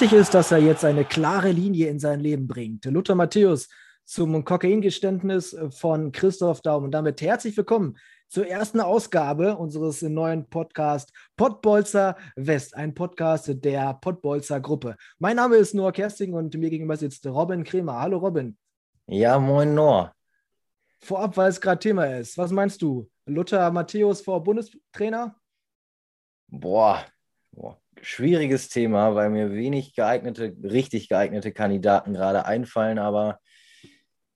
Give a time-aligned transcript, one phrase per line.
[0.00, 2.86] Wichtig ist, dass er jetzt eine klare Linie in sein Leben bringt.
[2.86, 3.68] Luther Matthäus
[4.06, 6.84] zum Kokaingeständnis von Christoph Daum.
[6.84, 13.92] Und damit herzlich willkommen zur ersten Ausgabe unseres neuen Podcasts Pottbolzer West, ein Podcast der
[13.92, 14.96] Pottbolzer Gruppe.
[15.18, 18.00] Mein Name ist Noah Kersting und mir gegenüber sitzt Robin Kremer.
[18.00, 18.56] Hallo Robin.
[19.06, 20.14] Ja, moin Noah.
[21.00, 22.38] Vorab, weil es gerade Thema ist.
[22.38, 23.06] Was meinst du?
[23.26, 25.36] Luther Matthäus vor Bundestrainer?
[26.48, 27.04] Boah,
[27.52, 33.40] boah schwieriges Thema, weil mir wenig geeignete, richtig geeignete Kandidaten gerade einfallen, aber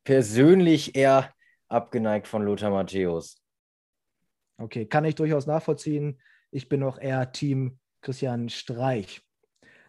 [0.05, 1.33] persönlich eher
[1.69, 3.41] abgeneigt von Lothar Matthäus.
[4.59, 6.21] Okay, kann ich durchaus nachvollziehen.
[6.51, 9.23] Ich bin noch eher Team Christian Streich.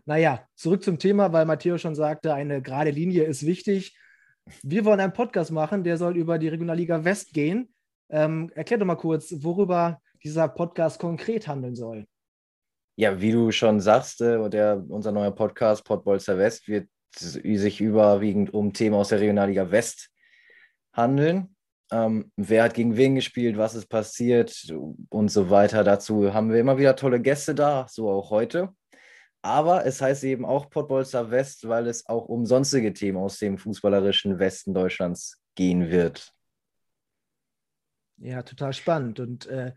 [0.05, 3.97] Naja, zurück zum Thema, weil Matthäus schon sagte, eine gerade Linie ist wichtig.
[4.61, 7.73] Wir wollen einen Podcast machen, der soll über die Regionalliga West gehen.
[8.09, 12.05] Ähm, erklär doch mal kurz, worüber dieser Podcast konkret handeln soll.
[12.97, 18.53] Ja, wie du schon sagst, äh, der, unser neuer Podcast Podbolzer West wird sich überwiegend
[18.53, 20.09] um Themen aus der Regionalliga West
[20.93, 21.55] handeln.
[21.91, 24.73] Ähm, wer hat gegen wen gespielt, was ist passiert
[25.09, 25.83] und so weiter.
[25.83, 28.73] Dazu haben wir immer wieder tolle Gäste da, so auch heute.
[29.41, 33.59] Aber es heißt eben auch Podbolzer West, weil es auch um sonstige Themen aus dem
[33.59, 36.31] fußballerischen Westen Deutschlands gehen wird.
[38.17, 39.19] Ja, total spannend.
[39.19, 39.73] Und äh,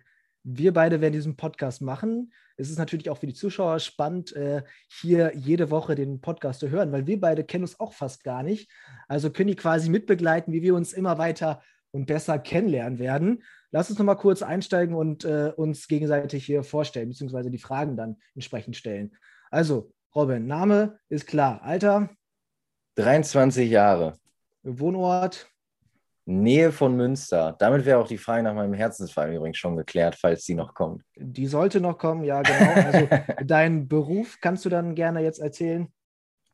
[0.51, 2.33] wir beide werden diesen Podcast machen.
[2.57, 6.71] Es ist natürlich auch für die Zuschauer spannend, äh, hier jede Woche den Podcast zu
[6.71, 8.71] hören, weil wir beide kennen uns auch fast gar nicht.
[9.09, 13.43] Also können die quasi mitbegleiten, wie wir uns immer weiter und besser kennenlernen werden.
[13.73, 18.17] Lass uns nochmal kurz einsteigen und äh, uns gegenseitig hier vorstellen, beziehungsweise die Fragen dann
[18.35, 19.15] entsprechend stellen.
[19.51, 21.63] Also, Robin, Name ist klar.
[21.63, 22.09] Alter?
[22.97, 24.19] 23 Jahre.
[24.63, 25.51] Wohnort?
[26.29, 27.57] Nähe von Münster.
[27.59, 31.03] Damit wäre auch die Frage nach meinem Herzensfall übrigens schon geklärt, falls sie noch kommt.
[31.17, 32.71] Die sollte noch kommen, ja, genau.
[32.71, 33.09] Also
[33.47, 35.89] deinen Beruf kannst du dann gerne jetzt erzählen?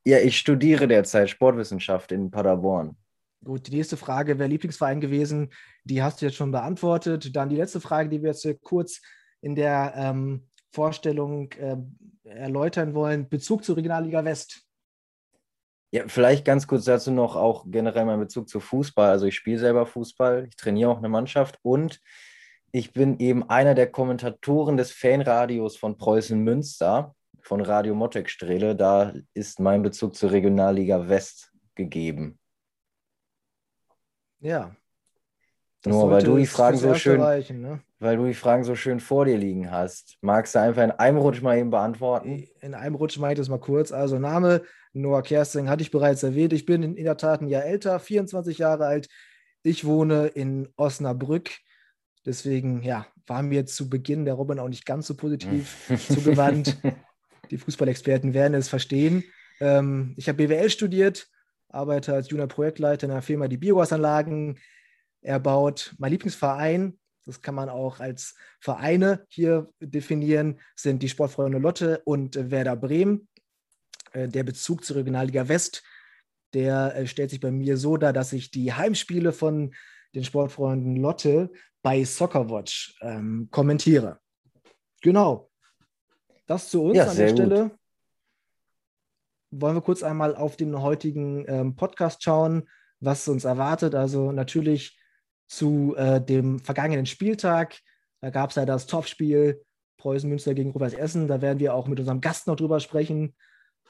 [0.05, 2.97] Ja, ich studiere derzeit Sportwissenschaft in Paderborn.
[3.43, 5.51] Gut, die nächste Frage wäre Lieblingsverein gewesen.
[5.83, 7.35] Die hast du jetzt schon beantwortet.
[7.35, 9.01] Dann die letzte Frage, die wir jetzt kurz
[9.41, 11.77] in der ähm, Vorstellung äh,
[12.23, 14.64] erläutern wollen: Bezug zur Regionalliga West.
[15.95, 19.11] Ja, vielleicht ganz kurz dazu noch auch generell mein Bezug zu Fußball.
[19.11, 22.01] Also ich spiele selber Fußball, ich trainiere auch eine Mannschaft und
[22.73, 28.75] ich bin eben einer der Kommentatoren des Fanradios von Preußen Münster, von Radio Mottek Strehle.
[28.75, 32.41] Da ist mein Bezug zur Regionalliga West gegeben.
[34.41, 34.75] Ja.
[35.87, 37.81] Nur weil du die Fragen so schön, ne?
[37.99, 41.19] weil du die Fragen so schön vor dir liegen hast, magst du einfach in einem
[41.19, 42.47] Rutsch mal eben beantworten?
[42.61, 43.93] In einem Rutsch mache ich das mal kurz.
[43.93, 44.63] Also Name
[44.95, 46.53] Noah Kersting hatte ich bereits erwähnt.
[46.53, 49.09] Ich bin in, der Tat ein Jahr älter, 24 Jahre alt.
[49.63, 51.51] Ich wohne in Osnabrück.
[52.25, 56.79] Deswegen, ja, war mir zu Beginn der Robin auch nicht ganz so positiv zugewandt.
[57.51, 59.25] Die Fußballexperten werden es verstehen.
[59.61, 61.29] Ähm, ich habe BWL studiert,
[61.69, 64.59] arbeite als Junior-Projektleiter in einer Firma, die Biogasanlagen
[65.25, 65.95] erbaut.
[65.99, 72.51] Mein Lieblingsverein, das kann man auch als Vereine hier definieren, sind die Sportfreunde Lotte und
[72.51, 73.29] Werder Bremen.
[74.13, 75.83] Äh, der Bezug zur Regionalliga West,
[76.53, 79.75] der äh, stellt sich bei mir so dar, dass ich die Heimspiele von
[80.15, 81.51] den Sportfreunden Lotte
[81.83, 84.21] bei Soccerwatch ähm, kommentiere.
[85.03, 85.51] Genau.
[86.47, 87.63] Das zu uns ja, an der Stelle.
[87.63, 87.79] Gut.
[89.51, 92.69] Wollen wir kurz einmal auf den heutigen ähm, Podcast schauen,
[93.01, 93.95] was uns erwartet.
[93.95, 94.99] Also natürlich
[95.55, 97.79] zu äh, dem vergangenen Spieltag.
[98.21, 99.63] Da gab es ja das Topspiel
[99.99, 101.29] Preußen Münster gegen Rot-Weiß Essen.
[101.29, 103.35] Da werden wir auch mit unserem Gast noch drüber sprechen.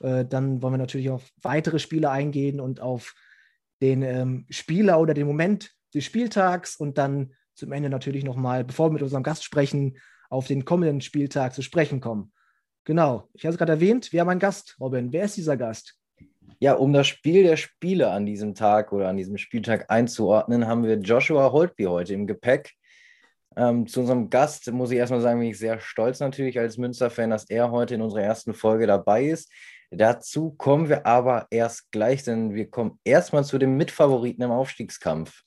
[0.00, 3.14] Äh, dann wollen wir natürlich auf weitere Spiele eingehen und auf
[3.80, 8.88] den ähm, Spieler oder den Moment des Spieltags und dann zum Ende natürlich nochmal, bevor
[8.88, 12.32] wir mit unserem Gast sprechen, auf den kommenden Spieltag zu sprechen kommen.
[12.84, 15.12] Genau, ich habe es gerade erwähnt, wir haben einen Gast, Robin.
[15.12, 15.96] Wer ist dieser Gast?
[16.58, 20.84] Ja, um das Spiel der Spiele an diesem Tag oder an diesem Spieltag einzuordnen, haben
[20.84, 22.72] wir Joshua Holtby heute im Gepäck.
[23.56, 27.30] Ähm, zu unserem Gast muss ich erstmal sagen, bin ich sehr stolz natürlich als Münster-Fan,
[27.30, 29.52] dass er heute in unserer ersten Folge dabei ist.
[29.90, 35.42] Dazu kommen wir aber erst gleich, denn wir kommen erstmal zu dem Mitfavoriten im Aufstiegskampf.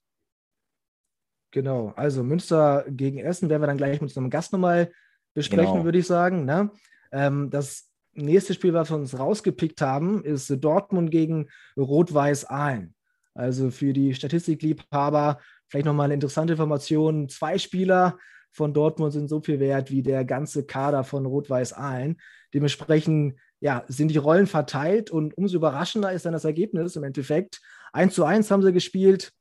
[1.51, 4.92] Genau, also Münster gegen Essen werden wir dann gleich mit unserem Gast nochmal
[5.33, 5.86] besprechen, genau.
[5.86, 6.45] würde ich sagen.
[6.45, 6.71] Ne?
[7.12, 11.47] Ähm, das nächste Spiel, was wir uns rausgepickt haben, ist Dortmund gegen
[11.77, 12.95] Rot-Weiß Aalen.
[13.33, 17.29] Also für die Statistikliebhaber vielleicht nochmal eine interessante Information.
[17.29, 18.17] Zwei Spieler
[18.51, 22.19] von Dortmund sind so viel wert wie der ganze Kader von Rot-Weiß Aalen.
[22.53, 27.61] Dementsprechend ja, sind die Rollen verteilt und umso überraschender ist dann das Ergebnis im Endeffekt.
[27.93, 29.31] 1 zu 1 haben sie gespielt.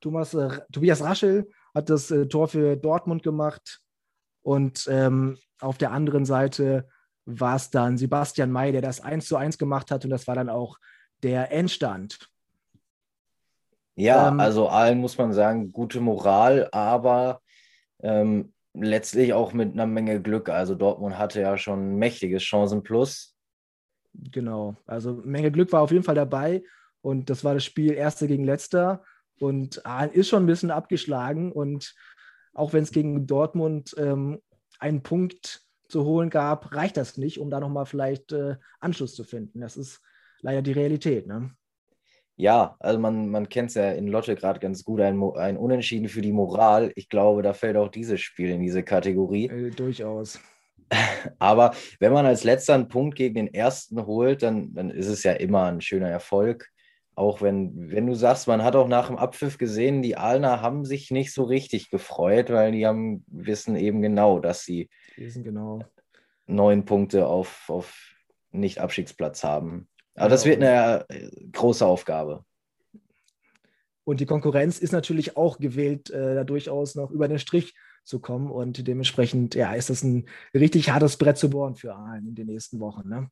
[0.00, 3.80] Thomas, äh, Tobias Raschel hat das äh, Tor für Dortmund gemacht.
[4.42, 6.88] Und ähm, auf der anderen Seite
[7.26, 10.04] war es dann Sebastian May, der das 1 zu 1 gemacht hat.
[10.04, 10.78] Und das war dann auch
[11.22, 12.30] der Endstand.
[13.96, 17.40] Ja, ähm, also allen muss man sagen, gute Moral, aber
[18.00, 20.48] ähm, letztlich auch mit einer Menge Glück.
[20.48, 23.34] Also Dortmund hatte ja schon ein mächtiges Chancenplus.
[24.12, 26.62] Genau, also Menge Glück war auf jeden Fall dabei
[27.02, 29.02] und das war das Spiel Erster gegen Letzter
[29.40, 31.94] und Aalen ist schon ein bisschen abgeschlagen und
[32.54, 34.40] auch wenn es gegen Dortmund ähm,
[34.78, 39.24] einen Punkt zu holen gab, reicht das nicht, um da nochmal vielleicht äh, Anschluss zu
[39.24, 39.60] finden.
[39.60, 40.00] Das ist
[40.40, 41.26] leider die Realität.
[41.26, 41.50] Ne?
[42.36, 46.08] Ja, also man, man kennt es ja in Lotte gerade ganz gut, ein, ein Unentschieden
[46.08, 46.92] für die Moral.
[46.94, 49.46] Ich glaube, da fällt auch dieses Spiel in diese Kategorie.
[49.46, 50.38] Äh, durchaus.
[51.38, 55.22] Aber wenn man als letzter einen Punkt gegen den ersten holt, dann, dann ist es
[55.22, 56.70] ja immer ein schöner Erfolg.
[57.16, 60.84] Auch wenn, wenn du sagst, man hat auch nach dem Abpfiff gesehen, die Aalner haben
[60.84, 65.80] sich nicht so richtig gefreut, weil die haben, wissen eben genau, dass sie genau.
[66.46, 68.14] neun Punkte auf, auf
[68.50, 69.88] Nicht-Abstiegsplatz haben.
[70.14, 72.44] Aber das wird eine äh, große Aufgabe.
[74.04, 77.74] Und die Konkurrenz ist natürlich auch gewählt, äh, da durchaus noch über den Strich
[78.04, 78.50] zu kommen.
[78.50, 82.46] Und dementsprechend, ja, ist das ein richtig hartes Brett zu bohren für Aalen in den
[82.46, 83.08] nächsten Wochen.
[83.08, 83.30] Ne?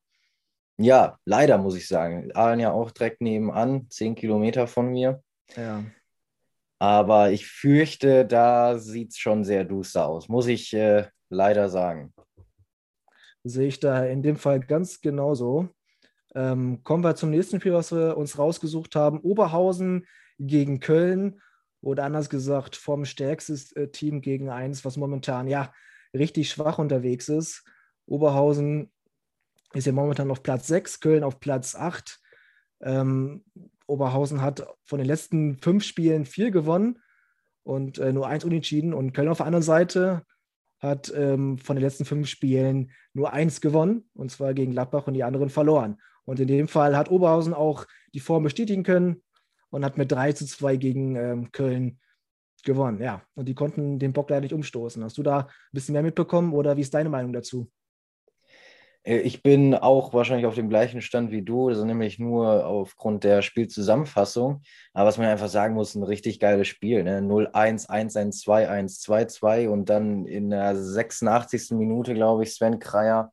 [0.77, 2.31] Ja, leider muss ich sagen.
[2.35, 5.23] Aalen ja auch direkt nebenan, zehn Kilometer von mir.
[5.57, 5.85] Ja.
[6.81, 12.13] Aber ich fürchte, da sieht es schon sehr duster aus, muss ich äh, leider sagen.
[13.45, 15.69] Sehe ich da in dem Fall ganz genauso.
[16.35, 19.21] Ähm, kommen wir zum nächsten Spiel, was wir uns rausgesucht haben.
[19.21, 20.07] Oberhausen
[20.39, 21.41] gegen Köln
[21.81, 25.73] oder anders gesagt vom stärkstes äh, Team gegen eins, was momentan ja
[26.13, 27.65] richtig schwach unterwegs ist.
[28.07, 28.91] Oberhausen
[29.75, 32.21] ist ja momentan auf Platz 6, Köln auf Platz 8.
[32.83, 33.45] Ähm,
[33.87, 36.99] Oberhausen hat von den letzten fünf Spielen vier gewonnen
[37.63, 38.95] und äh, nur eins unentschieden.
[38.95, 40.25] Und Köln auf der anderen Seite
[40.79, 45.15] hat ähm, von den letzten fünf Spielen nur eins gewonnen, und zwar gegen Gladbach und
[45.15, 45.99] die anderen verloren.
[46.25, 49.23] Und in dem Fall hat Oberhausen auch die Form bestätigen können
[49.71, 51.99] und hat mit 3 zu 2 gegen ähm, Köln
[52.65, 53.01] gewonnen.
[53.03, 55.03] Ja, und die konnten den Bock leider nicht umstoßen.
[55.03, 57.71] Hast du da ein bisschen mehr mitbekommen oder wie ist deine Meinung dazu?
[59.05, 63.25] Äh, ich bin auch wahrscheinlich auf dem gleichen Stand wie du, also nämlich nur aufgrund
[63.25, 64.63] der Spielzusammenfassung.
[64.93, 67.05] Aber was man einfach sagen muss, ein richtig geiles Spiel.
[67.05, 67.21] Ne?
[67.21, 71.73] 0-1, 1-1, 2-1, 2-2 und dann in der 86.
[71.73, 73.33] Minute, glaube ich, Sven Kreier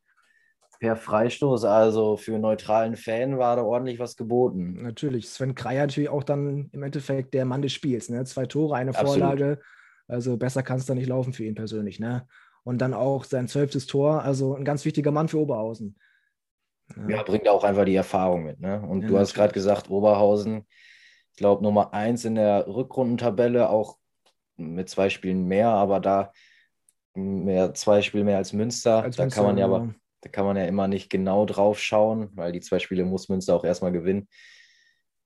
[0.80, 1.66] per Freistoß.
[1.66, 4.82] Also für neutralen Fan war da ordentlich was geboten.
[4.82, 5.30] Natürlich.
[5.30, 8.10] Sven Kreier natürlich auch dann im Endeffekt der Mann des Spiels.
[8.10, 8.24] Ne?
[8.26, 9.20] Zwei Tore, eine Absolut.
[9.20, 9.60] Vorlage.
[10.08, 12.00] Also besser kann es da nicht laufen für ihn persönlich.
[12.00, 12.28] Ne?
[12.64, 14.24] Und dann auch sein zwölftes Tor.
[14.24, 15.98] Also ein ganz wichtiger Mann für Oberhausen.
[16.96, 18.60] Ja, ja bringt auch einfach die Erfahrung mit.
[18.60, 18.82] Ne?
[18.82, 20.68] Und ja, du hast gerade gesagt, Oberhausen,
[21.32, 23.98] ich glaube, Nummer eins in der Rückrundentabelle, auch
[24.58, 26.32] mit zwei Spielen mehr, aber da
[27.16, 29.04] mehr, zwei Spiele mehr als Münster.
[29.04, 29.94] Als da Münster, kann man ja aber genau.
[30.22, 33.56] Da kann man ja immer nicht genau drauf schauen, weil die zwei Spiele muss Münster
[33.56, 34.28] auch erstmal gewinnen.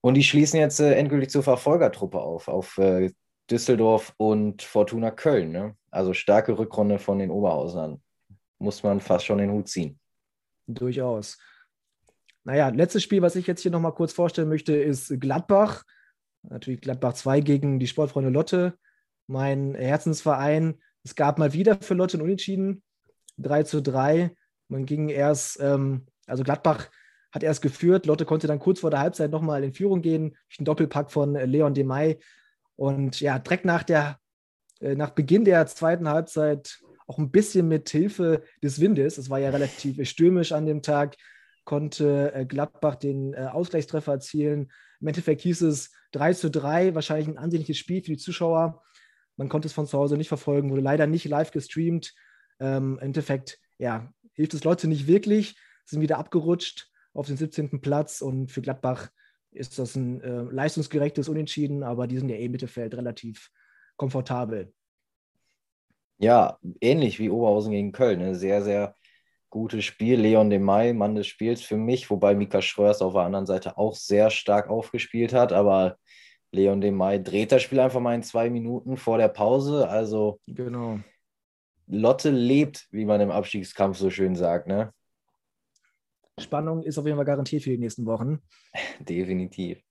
[0.02, 3.12] Und die schließen jetzt äh, endgültig zur Verfolgertruppe auf, auf äh,
[3.52, 5.52] Düsseldorf und Fortuna Köln.
[5.52, 5.76] Ne?
[5.96, 8.02] Also starke Rückrunde von den Oberhausern.
[8.60, 9.98] Muss man fast schon den Hut ziehen.
[10.68, 11.38] Durchaus.
[12.44, 15.84] Naja, letztes Spiel, was ich jetzt hier nochmal kurz vorstellen möchte, ist Gladbach.
[16.44, 18.78] Natürlich Gladbach 2 gegen die Sportfreunde Lotte.
[19.28, 20.82] Mein Herzensverein.
[21.06, 22.84] Es gab mal wieder für Lotte ein Unentschieden.
[23.38, 24.36] 3 zu 3.
[24.68, 26.90] Man ging erst, ähm, also Gladbach
[27.32, 30.60] hat erst geführt, Lotte konnte dann kurz vor der Halbzeit nochmal in Führung gehen, durch
[30.60, 32.20] einen Doppelpack von Leon Demay.
[32.76, 34.20] Und ja, direkt nach, der,
[34.82, 39.50] nach Beginn der zweiten Halbzeit auch ein bisschen mit Hilfe des Windes, es war ja
[39.50, 41.16] relativ stürmisch an dem Tag,
[41.66, 44.72] konnte äh, Gladbach den äh, Ausgleichstreffer erzielen.
[45.02, 48.84] Im Endeffekt hieß es 3 zu 3, wahrscheinlich ein ansehnliches Spiel für die Zuschauer.
[49.36, 52.14] Man konnte es von zu Hause nicht verfolgen, wurde leider nicht live gestreamt.
[52.60, 57.82] Ähm, Im Endeffekt, ja, hilft es Leute nicht wirklich, sind wieder abgerutscht auf den 17.
[57.82, 59.10] Platz und für Gladbach
[59.52, 63.50] ist das ein äh, leistungsgerechtes Unentschieden, aber die sind ja eh im Mittelfeld relativ
[63.98, 64.74] komfortabel.
[66.18, 68.22] Ja, ähnlich wie Oberhausen gegen Köln.
[68.22, 68.36] Ein ne?
[68.36, 68.96] sehr, sehr
[69.50, 70.20] gutes Spiel.
[70.20, 73.78] Leon de May, Mann des Spiels für mich, wobei Mika Schröers auf der anderen Seite
[73.78, 75.52] auch sehr stark aufgespielt hat.
[75.52, 75.98] Aber
[76.52, 79.88] Leon Demay dreht das Spiel einfach mal in zwei Minuten vor der Pause.
[79.90, 81.00] Also genau.
[81.88, 84.92] Lotte lebt, wie man im Abstiegskampf so schön sagt, ne?
[86.40, 88.42] Spannung ist auf jeden Fall garantiert für die nächsten Wochen.
[89.00, 89.85] Definitiv.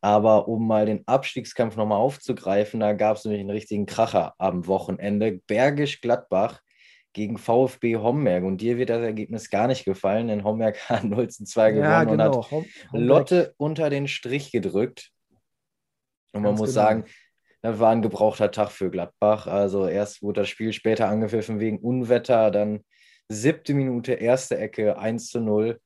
[0.00, 4.66] Aber um mal den Abstiegskampf nochmal aufzugreifen, da gab es nämlich einen richtigen Kracher am
[4.66, 5.40] Wochenende.
[5.46, 6.60] Bergisch Gladbach
[7.12, 8.44] gegen VfB Homberg.
[8.44, 11.90] Und dir wird das Ergebnis gar nicht gefallen, denn Homberg hat 0 zu 2 gewonnen
[11.90, 12.36] ja, genau.
[12.36, 15.10] und hat Hom Lotte unter den Strich gedrückt.
[16.32, 16.86] Und man Ganz muss genau.
[16.86, 17.04] sagen,
[17.62, 19.46] das war ein gebrauchter Tag für Gladbach.
[19.46, 22.84] Also erst wurde das Spiel später angepfiffen wegen Unwetter, dann
[23.28, 25.80] siebte Minute, erste Ecke, 1 zu 0.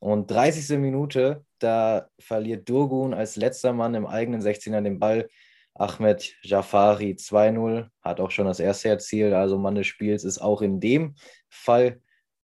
[0.00, 0.78] Und 30.
[0.78, 5.28] Minute, da verliert Durgun als letzter Mann im eigenen 16er den Ball.
[5.74, 9.32] Ahmed Jafari 2-0, hat auch schon das erste erzielt.
[9.32, 11.14] Also Mann des Spiels ist auch in dem
[11.48, 12.00] Fall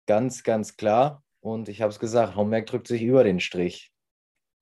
[0.06, 1.22] ganz, ganz klar.
[1.40, 3.92] Und ich habe es gesagt, Homberg drückt sich über den Strich.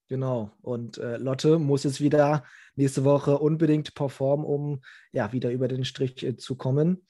[0.08, 0.50] Genau.
[0.62, 2.44] Und äh, Lotte muss jetzt wieder
[2.74, 4.82] nächste Woche unbedingt performen, um
[5.12, 7.06] ja wieder über den Strich äh, zu kommen.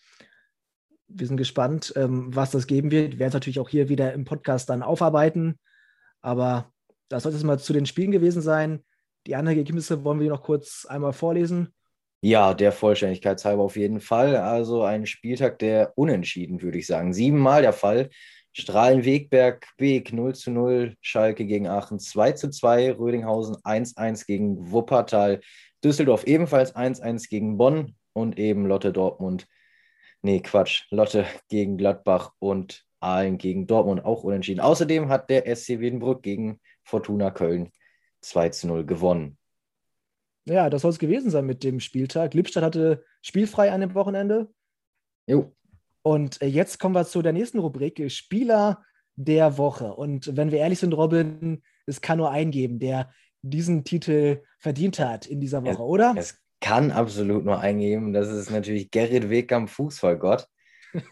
[1.09, 3.13] Wir sind gespannt, ähm, was das geben wird.
[3.13, 5.59] Wir werden es natürlich auch hier wieder im Podcast dann aufarbeiten.
[6.21, 6.72] Aber
[7.13, 8.83] das sollte es mal zu den Spielen gewesen sein.
[9.27, 11.73] Die anderen Ergebnisse wollen wir noch kurz einmal vorlesen.
[12.23, 14.37] Ja, der Vollständigkeit halber auf jeden Fall.
[14.37, 17.13] Also ein Spieltag der Unentschieden, würde ich sagen.
[17.13, 18.11] Siebenmal der Fall.
[18.53, 24.71] Strahlen Wegberg, Beek 0 zu 0, Schalke gegen Aachen 2 zu 2, Rödinghausen 1-1 gegen
[24.71, 25.41] Wuppertal,
[25.83, 29.47] Düsseldorf ebenfalls 1-1 gegen Bonn und eben Lotte Dortmund.
[30.23, 30.85] Nee, Quatsch.
[30.91, 34.61] Lotte gegen Gladbach und Aalen gegen Dortmund auch unentschieden.
[34.61, 37.71] Außerdem hat der SC Wiedenbrück gegen Fortuna Köln
[38.23, 39.39] 2 zu 0 gewonnen.
[40.45, 42.35] Ja, das soll es gewesen sein mit dem Spieltag.
[42.35, 44.53] Lippstadt hatte spielfrei an dem Wochenende.
[45.27, 45.55] Jo.
[46.03, 48.83] Und äh, jetzt kommen wir zu der nächsten Rubrik: Spieler
[49.15, 49.95] der Woche.
[49.95, 53.13] Und wenn wir ehrlich sind, Robin, es kann nur einen geben, der
[53.43, 56.15] diesen Titel verdient hat in dieser Woche, es, oder?
[56.17, 58.13] Es kann absolut nur einen geben.
[58.13, 60.47] Das ist natürlich Gerrit Wegkamp, Fußballgott.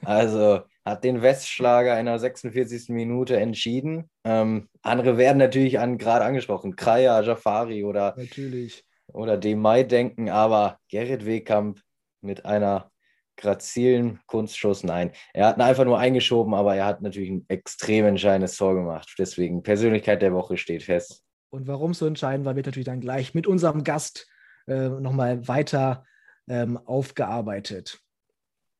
[0.03, 2.89] Also hat den Westschlager in der 46.
[2.89, 4.11] Minute entschieden.
[4.25, 8.85] Ähm, andere werden natürlich an gerade angesprochen, Kraya, Jafari oder, natürlich.
[9.13, 11.81] oder Demai denken, aber Gerrit Wegkamp
[12.23, 12.91] mit einer
[13.37, 15.13] grazilen Kunstschuss, nein.
[15.33, 19.15] Er hat einfach nur eingeschoben, aber er hat natürlich ein extrem entscheidendes Tor gemacht.
[19.19, 21.25] Deswegen Persönlichkeit der Woche steht fest.
[21.49, 24.29] Und warum so entscheidend war, wird natürlich dann gleich mit unserem Gast
[24.69, 26.05] äh, nochmal weiter
[26.49, 28.01] ähm, aufgearbeitet.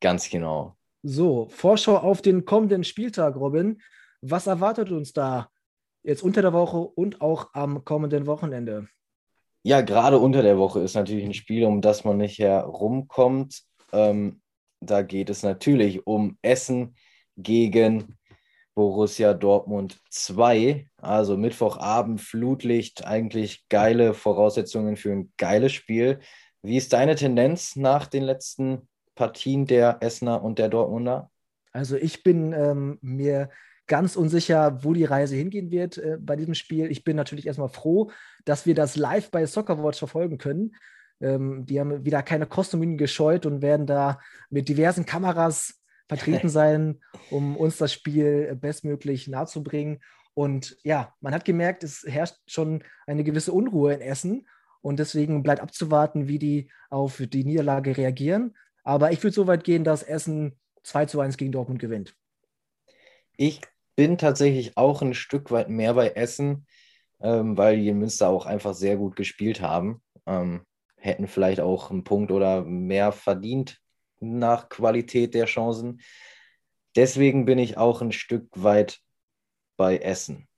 [0.01, 0.77] Ganz genau.
[1.03, 3.81] So, Vorschau auf den kommenden Spieltag, Robin.
[4.21, 5.49] Was erwartet uns da
[6.03, 8.89] jetzt unter der Woche und auch am kommenden Wochenende?
[9.63, 13.63] Ja, gerade unter der Woche ist natürlich ein Spiel, um das man nicht herumkommt.
[13.93, 14.43] Ähm,
[14.81, 16.95] da geht es natürlich um Essen
[17.37, 18.19] gegen
[18.75, 20.87] Borussia Dortmund 2.
[20.99, 26.21] Also Mittwochabend, Flutlicht, eigentlich geile Voraussetzungen für ein geiles Spiel.
[26.63, 28.90] Wie ist deine Tendenz nach den letzten
[29.21, 31.31] Partien der Essener und der Dortmunder?
[31.73, 33.51] Also ich bin ähm, mir
[33.87, 36.91] ganz unsicher, wo die Reise hingehen wird äh, bei diesem Spiel.
[36.91, 38.11] Ich bin natürlich erstmal froh,
[38.47, 40.75] dass wir das live bei Soccerwatch verfolgen können.
[41.21, 47.03] Ähm, die haben wieder keine Kosten gescheut und werden da mit diversen Kameras vertreten sein,
[47.31, 50.01] um uns das Spiel bestmöglich nahezubringen.
[50.33, 54.49] Und ja, man hat gemerkt, es herrscht schon eine gewisse Unruhe in Essen.
[54.81, 58.55] Und deswegen bleibt abzuwarten, wie die auf die Niederlage reagieren.
[58.91, 62.17] Aber ich würde so weit gehen, dass Essen 2 zu 1 gegen Dortmund gewinnt.
[63.37, 63.61] Ich
[63.95, 66.67] bin tatsächlich auch ein Stück weit mehr bei Essen,
[67.21, 70.03] ähm, weil die in Münster auch einfach sehr gut gespielt haben.
[70.27, 70.63] Ähm,
[70.97, 73.79] hätten vielleicht auch einen Punkt oder mehr verdient
[74.19, 76.01] nach Qualität der Chancen.
[76.97, 78.99] Deswegen bin ich auch ein Stück weit
[79.77, 80.49] bei Essen.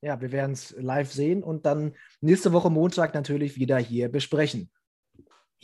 [0.00, 4.72] Ja, wir werden es live sehen und dann nächste Woche Montag natürlich wieder hier besprechen.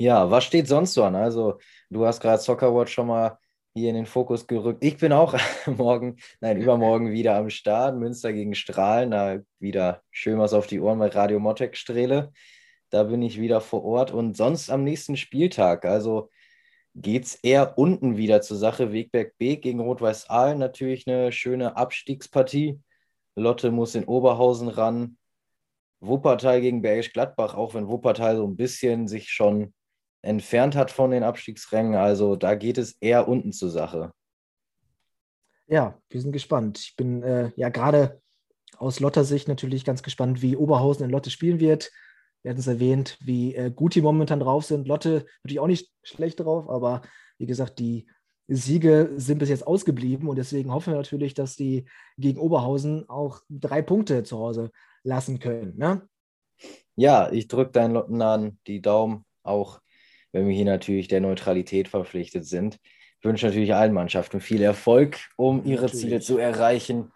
[0.00, 1.14] Ja, was steht sonst so an?
[1.14, 1.58] Also,
[1.90, 3.38] du hast gerade Soccerwatch schon mal
[3.74, 4.82] hier in den Fokus gerückt.
[4.82, 5.34] Ich bin auch
[5.66, 7.98] morgen, nein, übermorgen wieder am Start.
[7.98, 12.32] Münster gegen Strahlen, da wieder schön was auf die Ohren bei Radio Mottek Strehle.
[12.88, 15.84] Da bin ich wieder vor Ort und sonst am nächsten Spieltag.
[15.84, 16.30] Also
[16.94, 18.92] geht es eher unten wieder zur Sache.
[18.94, 22.80] Wegberg B gegen Rot-Weiß Aalen natürlich eine schöne Abstiegspartie.
[23.36, 25.18] Lotte muss in Oberhausen ran.
[26.00, 29.74] Wuppertal gegen Bergisch Gladbach, auch wenn Wuppertal so ein bisschen sich schon
[30.22, 31.94] entfernt hat von den Abstiegsrängen.
[31.94, 34.12] Also da geht es eher unten zur Sache.
[35.66, 36.78] Ja, wir sind gespannt.
[36.78, 38.20] Ich bin äh, ja gerade
[38.76, 41.90] aus Lotter Sicht natürlich ganz gespannt, wie Oberhausen in Lotte spielen wird.
[42.42, 44.88] Wir hatten es erwähnt, wie äh, gut die momentan drauf sind.
[44.88, 47.02] Lotte natürlich auch nicht schlecht drauf, aber
[47.38, 48.06] wie gesagt, die
[48.48, 51.86] Siege sind bis jetzt ausgeblieben und deswegen hoffen wir natürlich, dass die
[52.18, 54.72] gegen Oberhausen auch drei Punkte zu Hause
[55.04, 55.76] lassen können.
[55.76, 56.08] Ne?
[56.96, 59.80] Ja, ich drücke deinen Lotten die Daumen, auch
[60.32, 62.78] wenn wir hier natürlich der Neutralität verpflichtet sind.
[63.18, 66.00] Ich wünsche natürlich allen Mannschaften viel Erfolg, um ihre natürlich.
[66.00, 67.12] Ziele zu erreichen.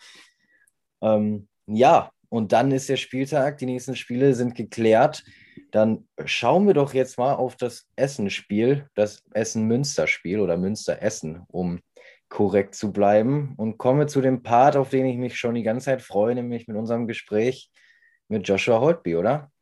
[1.01, 5.25] Ähm, ja, und dann ist der Spieltag, die nächsten Spiele sind geklärt.
[5.71, 11.81] Dann schauen wir doch jetzt mal auf das Essen-Spiel, das Essen-Münster-Spiel oder Münster-Essen, um
[12.29, 13.55] korrekt zu bleiben.
[13.57, 16.67] Und komme zu dem Part, auf den ich mich schon die ganze Zeit freue, nämlich
[16.67, 17.71] mit unserem Gespräch
[18.29, 19.53] mit Joshua Holtby, oder?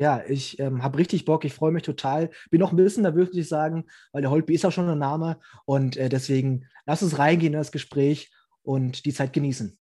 [0.00, 2.30] Ja, ich ähm, habe richtig Bock, ich freue mich total.
[2.50, 4.98] Bin noch ein bisschen nervös, muss ich sagen, weil der Holtby ist auch schon ein
[4.98, 5.38] Name.
[5.66, 9.78] Und äh, deswegen lass uns reingehen in das Gespräch und die Zeit genießen.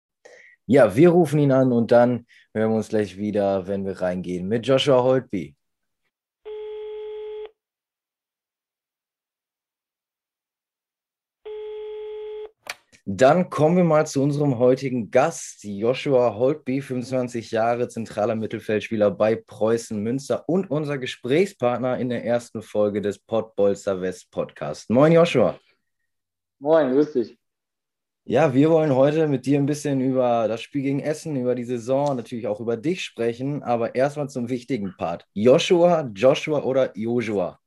[0.65, 4.49] Ja, wir rufen ihn an und dann hören wir uns gleich wieder, wenn wir reingehen
[4.49, 5.55] mit Joshua Holtby.
[13.19, 19.37] Dann kommen wir mal zu unserem heutigen Gast, Joshua Holtby, 25 Jahre zentraler Mittelfeldspieler bei
[19.37, 24.91] Preußen Münster und unser Gesprächspartner in der ersten Folge des Pottbolzer West Podcast.
[24.91, 25.59] Moin Joshua.
[26.59, 27.39] Moin, grüß dich.
[28.27, 31.65] Ja, wir wollen heute mit dir ein bisschen über das Spiel gegen Essen, über die
[31.65, 35.27] Saison, natürlich auch über dich sprechen, aber erstmal zum wichtigen Part.
[35.33, 37.59] Joshua, Joshua oder Joshua?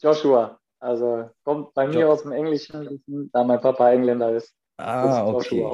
[0.00, 0.58] Joshua.
[0.82, 3.00] Also kommt bei mir jo aus dem Englischen,
[3.32, 4.52] da mein Papa Engländer ist.
[4.78, 5.64] Ah, okay.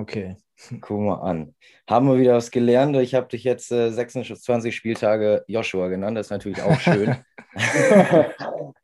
[0.00, 0.36] Okay,
[0.80, 1.54] guck mal an.
[1.86, 2.96] Haben wir wieder was gelernt.
[2.96, 6.16] Ich habe dich jetzt äh, 26 Spieltage Joshua genannt.
[6.16, 7.14] Das ist natürlich auch schön.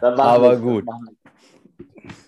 [0.00, 0.86] Aber gut.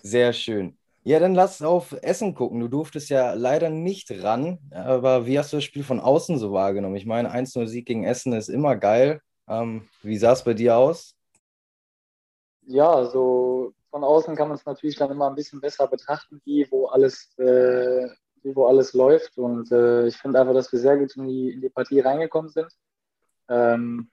[0.03, 0.77] Sehr schön.
[1.01, 2.59] Ja, dann lass auf Essen gucken.
[2.59, 6.51] Du durftest ja leider nicht ran, aber wie hast du das Spiel von außen so
[6.51, 6.95] wahrgenommen?
[6.95, 9.21] Ich meine, 1-0-Sieg gegen Essen ist immer geil.
[9.47, 11.15] Ähm, wie sah es bei dir aus?
[12.67, 16.67] Ja, so von außen kann man es natürlich dann immer ein bisschen besser betrachten, wie
[16.69, 18.09] wo alles, äh,
[18.43, 19.37] wie wo alles läuft.
[19.37, 22.49] Und äh, ich finde einfach, dass wir sehr gut in die, in die Partie reingekommen
[22.49, 22.71] sind.
[23.47, 24.09] Ähm,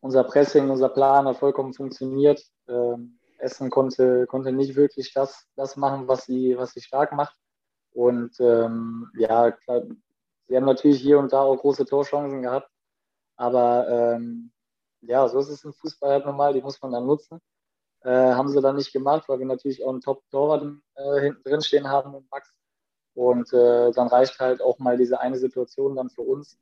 [0.00, 2.42] unser Pressing, unser Plan hat vollkommen funktioniert.
[2.68, 7.36] Ähm, Essen konnte, konnte nicht wirklich das, das machen, was sie, was sie stark macht.
[7.92, 9.82] Und ähm, ja, klar,
[10.46, 12.70] sie haben natürlich hier und da auch große Torchancen gehabt.
[13.36, 14.52] Aber ähm,
[15.00, 17.40] ja, so ist es im Fußball halt normal, die muss man dann nutzen.
[18.02, 21.60] Äh, haben sie dann nicht gemacht, weil wir natürlich auch einen Top-Torwart äh, hinten drin
[21.60, 22.50] stehen haben mit Max.
[23.14, 26.58] Und äh, dann reicht halt auch mal diese eine Situation dann für uns,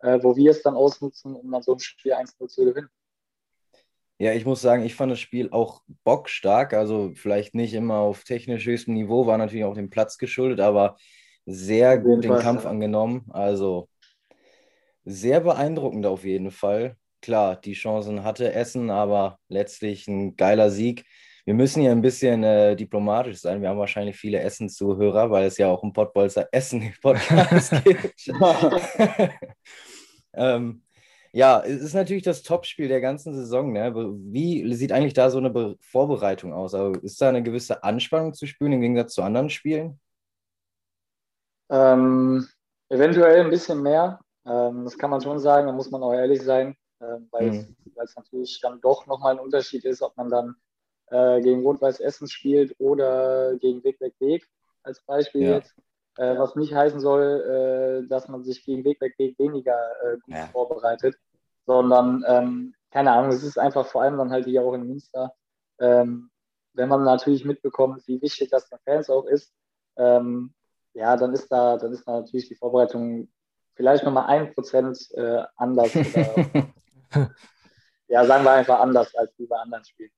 [0.00, 2.90] äh, wo wir es dann ausnutzen, um dann so ein Spiel 1-0 zu gewinnen.
[4.18, 6.72] Ja, ich muss sagen, ich fand das Spiel auch bockstark.
[6.72, 10.96] Also vielleicht nicht immer auf technisch höchstem Niveau, war natürlich auch dem Platz geschuldet, aber
[11.44, 12.70] sehr gut den Kampf ja.
[12.70, 13.26] angenommen.
[13.30, 13.88] Also
[15.04, 21.04] sehr beeindruckend auf jeden Fall klar, die Chancen hatte Essen, aber letztlich ein geiler Sieg.
[21.44, 23.62] Wir müssen hier ein bisschen äh, diplomatisch sein.
[23.62, 28.26] Wir haben wahrscheinlich viele Essen-Zuhörer, weil es ja auch ein Pottbolzer Essen-Podcast gibt.
[30.34, 30.82] ähm,
[31.32, 33.72] ja, es ist natürlich das Topspiel der ganzen Saison.
[33.72, 33.94] Ne?
[33.94, 36.74] Wie sieht eigentlich da so eine Be Vorbereitung aus?
[36.74, 40.00] Also ist da eine gewisse Anspannung zu spüren im Gegensatz zu anderen Spielen?
[41.70, 42.46] Ähm,
[42.88, 44.18] eventuell ein bisschen mehr.
[44.46, 47.76] Ähm, das kann man schon sagen, da muss man auch ehrlich sein weil mhm.
[48.02, 50.56] es natürlich dann doch nochmal ein Unterschied ist, ob man dann
[51.10, 54.48] äh, gegen Rot-Weiß Essen spielt oder gegen Weg, Weg, Weg
[54.82, 55.54] als Beispiel ja.
[55.56, 55.74] jetzt.
[56.16, 60.16] Äh, was nicht heißen soll, äh, dass man sich gegen Weg, Weg, Weg weniger äh,
[60.24, 60.46] gut ja.
[60.46, 61.14] vorbereitet,
[61.66, 65.34] sondern, ähm, keine Ahnung, es ist einfach vor allem dann halt hier auch in Münster,
[65.78, 66.30] ähm,
[66.72, 69.52] wenn man natürlich mitbekommt, wie wichtig das den Fans auch ist,
[69.96, 70.54] ähm,
[70.94, 73.28] ja, dann ist da, dann ist da natürlich die Vorbereitung
[73.74, 76.68] vielleicht nochmal ein Prozent äh, anders oder
[78.08, 80.10] ja, sagen wir einfach anders als wie bei anderen Spielen.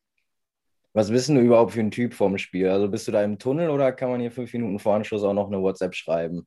[0.92, 2.68] Was bist du überhaupt für ein Typ vorm Spiel?
[2.68, 5.34] Also bist du da im Tunnel oder kann man hier fünf Minuten vor Anschluss auch
[5.34, 6.46] noch eine WhatsApp schreiben?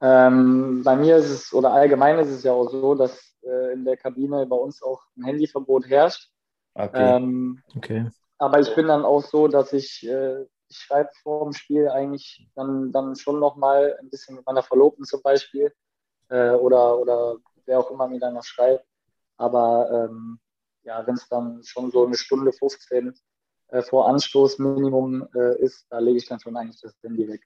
[0.00, 3.84] Ähm, bei mir ist es, oder allgemein ist es ja auch so, dass äh, in
[3.84, 6.30] der Kabine bei uns auch ein Handyverbot herrscht.
[6.74, 7.16] Okay.
[7.16, 8.10] Ähm, okay.
[8.38, 12.48] Aber ich bin dann auch so, dass ich, äh, ich schreibe vor dem Spiel eigentlich
[12.54, 15.72] dann, dann schon nochmal ein bisschen mit meiner Verlobten zum Beispiel
[16.30, 18.86] äh, oder, oder wer auch immer mir dann noch schreibt.
[19.40, 20.38] Aber ähm,
[20.82, 23.14] ja, wenn es dann schon so eine Stunde 15
[23.68, 27.40] äh, vor Anstoß Minimum äh, ist, da lege ich dann schon eigentlich das Handy weg.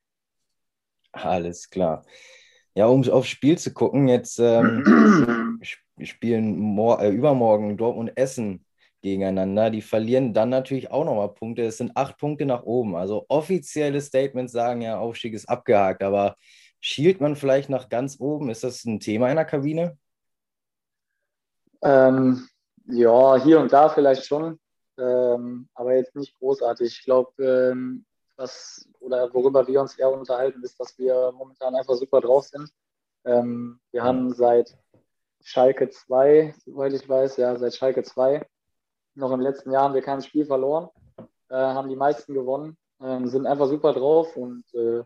[1.12, 2.04] Alles klar.
[2.74, 5.60] Ja, um aufs Spiel zu gucken, jetzt ähm,
[6.02, 8.66] spielen äh, übermorgen Dortmund Essen
[9.00, 9.70] gegeneinander.
[9.70, 11.62] Die verlieren dann natürlich auch nochmal Punkte.
[11.62, 12.96] Es sind acht Punkte nach oben.
[12.96, 16.02] Also offizielle Statements sagen ja, Aufstieg ist abgehakt.
[16.02, 16.34] Aber
[16.80, 18.50] schielt man vielleicht nach ganz oben?
[18.50, 19.96] Ist das ein Thema in der Kabine?
[21.84, 22.48] Ähm,
[22.86, 24.58] ja, hier und da vielleicht schon,
[24.96, 26.98] ähm, aber jetzt nicht großartig.
[26.98, 31.94] Ich glaube, ähm, was oder worüber wir uns eher unterhalten, ist, dass wir momentan einfach
[31.94, 32.70] super drauf sind.
[33.26, 34.76] Ähm, wir haben seit
[35.42, 38.46] Schalke 2, soweit ich weiß, ja, seit Schalke 2,
[39.14, 40.88] noch im letzten Jahr haben wir kein Spiel verloren,
[41.50, 45.02] äh, haben die meisten gewonnen, äh, sind einfach super drauf und äh,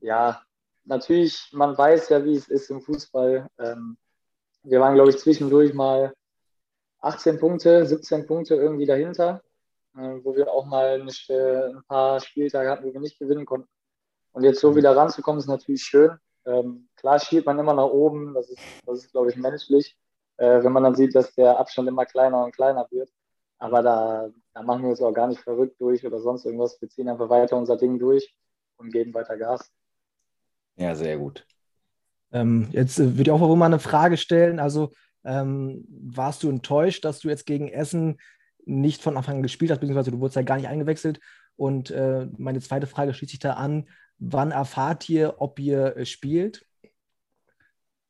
[0.00, 0.42] ja,
[0.84, 3.48] natürlich, man weiß ja, wie es ist im Fußball.
[3.58, 3.98] Ähm,
[4.66, 6.12] wir waren, glaube ich, zwischendurch mal
[7.00, 9.42] 18 Punkte, 17 Punkte irgendwie dahinter,
[9.94, 13.46] äh, wo wir auch mal nicht, äh, ein paar Spieltage hatten, wo wir nicht gewinnen
[13.46, 13.68] konnten.
[14.32, 16.18] Und jetzt so wieder ranzukommen, ist natürlich schön.
[16.44, 19.96] Ähm, klar schielt man immer nach oben, das ist, das ist glaube ich, menschlich,
[20.36, 23.10] äh, wenn man dann sieht, dass der Abstand immer kleiner und kleiner wird.
[23.58, 26.80] Aber da, da machen wir uns auch gar nicht verrückt durch oder sonst irgendwas.
[26.80, 28.36] Wir ziehen einfach weiter unser Ding durch
[28.76, 29.72] und geben weiter Gas.
[30.76, 31.46] Ja, sehr gut.
[32.32, 34.58] Ähm, jetzt äh, würde ich auch mal eine Frage stellen.
[34.58, 34.92] Also,
[35.24, 38.18] ähm, warst du enttäuscht, dass du jetzt gegen Essen
[38.64, 41.20] nicht von Anfang an gespielt hast, beziehungsweise du wurdest ja gar nicht eingewechselt?
[41.56, 46.06] Und äh, meine zweite Frage schließt sich da an: Wann erfahrt ihr, ob ihr äh,
[46.06, 46.66] spielt?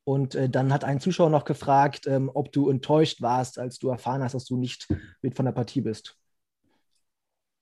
[0.05, 3.89] Und äh, dann hat ein Zuschauer noch gefragt, ähm, ob du enttäuscht warst, als du
[3.89, 4.87] erfahren hast, dass du nicht
[5.21, 6.17] mit von der Partie bist.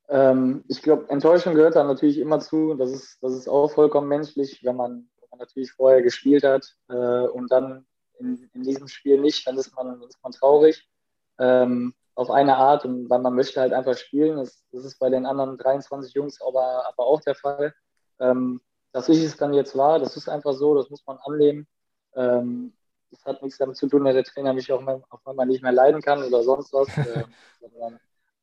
[0.08, 2.74] Ähm, ich glaube, Enttäuschung gehört da natürlich immer zu.
[2.74, 5.08] Das ist, das ist auch vollkommen menschlich, wenn man,
[5.38, 6.94] man natürlich vorher gespielt hat äh,
[7.28, 7.86] und dann
[8.18, 10.88] in, in, diesem Spiel nicht, dann ist man, ist man traurig.
[11.38, 14.36] Ähm, auf eine Art und weil man möchte halt einfach spielen.
[14.36, 17.74] Das, das ist bei den anderen 23 Jungs aber, aber auch der Fall.
[18.20, 18.60] Ähm,
[18.92, 21.66] dass ich es dann jetzt war, das ist einfach so, das muss man annehmen.
[22.14, 22.72] Ähm,
[23.10, 26.00] das hat nichts damit zu tun, dass der Trainer mich auch manchmal nicht mehr leiden
[26.00, 26.86] kann oder sonst was.
[26.98, 27.24] äh,
[27.60, 27.98] sondern,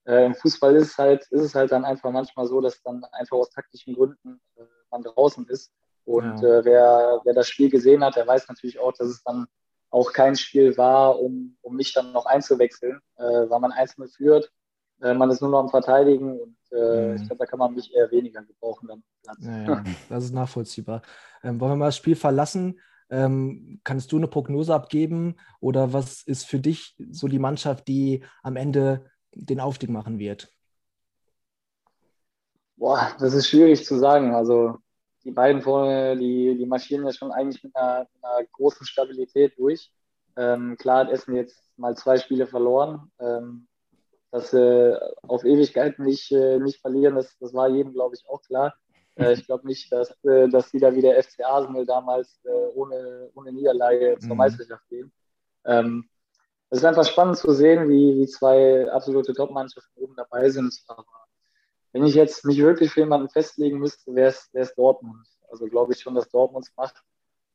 [0.06, 3.04] äh, Im Fußball ist es, halt, ist es halt dann einfach manchmal so, dass dann
[3.12, 5.72] einfach aus taktischen Gründen äh, man draußen ist.
[6.06, 6.60] Und ja.
[6.60, 9.48] Äh, wer, wer das Spiel gesehen hat, der weiß natürlich auch, dass es dann
[9.90, 14.52] auch kein Spiel war, um, um mich dann noch einzuwechseln, äh, weil man einzeln führt.
[15.02, 17.16] Äh, man ist nur noch am Verteidigen und äh, mhm.
[17.16, 18.88] ich glaube, da kann man mich eher weniger gebrauchen.
[18.88, 19.04] Dann
[19.40, 21.02] ja, ja, das ist nachvollziehbar.
[21.44, 22.80] Ähm, wollen wir mal das Spiel verlassen?
[23.10, 28.24] Ähm, kannst du eine Prognose abgeben oder was ist für dich so die Mannschaft, die
[28.42, 30.50] am Ende den Aufstieg machen wird?
[32.78, 34.34] Boah, das ist schwierig zu sagen.
[34.34, 34.78] Also
[35.24, 39.58] die beiden vorne, die, die marschieren ja schon eigentlich mit einer, mit einer großen Stabilität
[39.58, 39.92] durch.
[40.38, 43.12] Ähm, klar hat Essen jetzt mal zwei Spiele verloren.
[43.20, 43.68] Ähm,
[44.32, 48.42] dass sie auf Ewigkeit nicht, äh, nicht verlieren, das, das war jedem, glaube ich, auch
[48.42, 48.74] klar.
[49.16, 52.68] Äh, ich glaube nicht, dass, äh, dass sie da wie der FC Arsenal damals äh,
[52.74, 54.38] ohne, ohne Niederlage zur mhm.
[54.38, 55.12] Meisterschaft gehen.
[55.66, 56.10] Ähm,
[56.70, 60.74] es ist einfach spannend zu sehen, wie, wie zwei absolute Top-Mannschaften oben dabei sind.
[60.88, 61.04] Aber
[61.94, 65.28] wenn ich jetzt mich wirklich für jemanden festlegen müsste, wäre es Dortmund.
[65.50, 67.04] Also glaube ich schon, dass Dortmund es macht,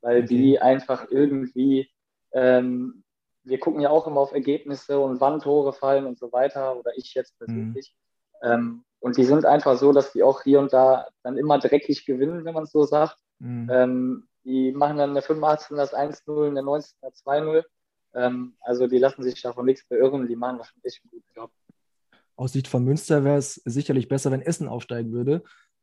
[0.02, 0.26] weil okay.
[0.26, 1.90] die einfach irgendwie,
[2.32, 3.04] ähm,
[3.44, 6.92] wir gucken ja auch immer auf Ergebnisse und wann Tore fallen und so weiter, oder
[6.96, 7.94] ich jetzt persönlich.
[8.42, 8.50] Mhm.
[8.50, 12.04] Ähm, und die sind einfach so, dass die auch hier und da dann immer dreckig
[12.04, 13.16] gewinnen, wenn man es so sagt.
[13.38, 13.70] Mhm.
[13.70, 15.76] Ähm, die machen dann in der 85.
[15.76, 16.96] das 1-0, in der 90.
[17.00, 17.64] das 2-0.
[18.14, 21.50] Ähm, also die lassen sich davon nichts beirren, die machen wahrscheinlich echt einen guten Job
[22.36, 25.42] aus Sicht von Münster wäre es sicherlich besser, wenn Essen aufsteigen würde,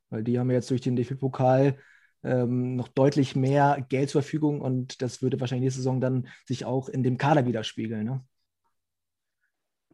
[0.10, 1.78] weil die haben jetzt durch den DFB-Pokal
[2.24, 6.66] ähm, noch deutlich mehr Geld zur Verfügung und das würde wahrscheinlich nächste Saison dann sich
[6.66, 8.06] auch in dem Kader widerspiegeln.
[8.06, 8.24] Ne?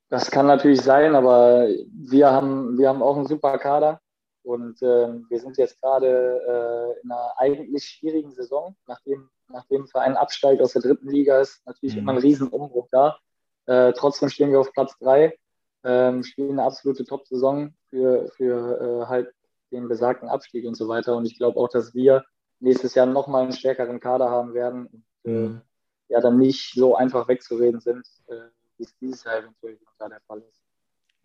[0.10, 4.02] Das kann natürlich sein, aber wir haben, wir haben auch einen super Kader
[4.44, 9.88] und äh, wir sind jetzt gerade äh, in einer eigentlich schwierigen Saison, nachdem, nachdem ein
[9.88, 12.02] Verein absteigt aus der dritten Liga, ist natürlich mhm.
[12.02, 13.18] immer ein Riesenumbruch da.
[13.66, 15.38] Äh, trotzdem stehen wir auf Platz drei
[15.84, 19.34] ähm, spielen eine absolute Top-Saison für, für äh, halt
[19.72, 21.16] den besagten Abstieg und so weiter.
[21.16, 22.26] Und ich glaube auch, dass wir
[22.60, 25.62] nächstes Jahr nochmal einen stärkeren Kader haben werden und äh, mhm.
[26.10, 28.36] ja dann nicht so einfach wegzureden sind, äh,
[28.78, 30.62] wie es dieses Jahr eventuell der Fall ist.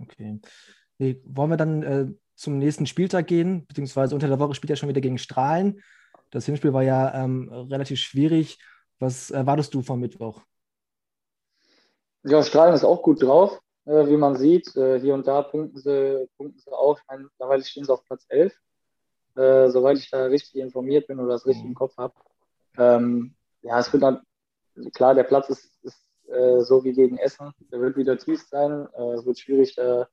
[0.01, 0.41] Okay.
[0.99, 4.77] Nee, wollen wir dann äh, zum nächsten Spieltag gehen, beziehungsweise unter der Woche spielt er
[4.77, 5.83] schon wieder gegen Strahlen.
[6.31, 8.59] Das Hinspiel war ja ähm, relativ schwierig.
[8.99, 10.43] Was erwartest du vom Mittwoch?
[12.25, 14.77] Ja, Strahlen ist auch gut drauf äh, wie man sieht.
[14.77, 16.99] Äh, hier und da punkten sie, punkten sie auch.
[16.99, 18.55] Ich meine, mittlerweile stehen sie auf Platz 11,
[19.37, 21.75] äh, soweit ich da richtig informiert bin oder das richtig im mhm.
[21.75, 22.15] Kopf habe.
[22.79, 24.21] Ähm, ja, es wird dann,
[24.95, 27.53] klar, der Platz ist, ist äh, so wie gegen Essen.
[27.71, 28.89] Der wird wieder tief sein.
[28.97, 30.09] Äh, es wird schwierig, da,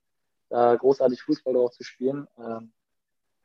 [0.48, 2.26] da, großartig Fußball drauf zu spielen.
[2.38, 2.72] Ähm,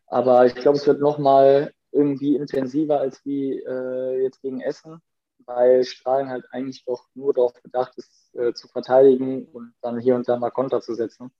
[0.07, 5.01] aber ich glaube, es wird nochmal irgendwie intensiver als wie äh, jetzt gegen Essen
[5.47, 10.15] weil Strahlen halt eigentlich doch nur darauf bedacht ist, äh, zu verteidigen und dann hier
[10.15, 11.31] und da mal Konter zu setzen.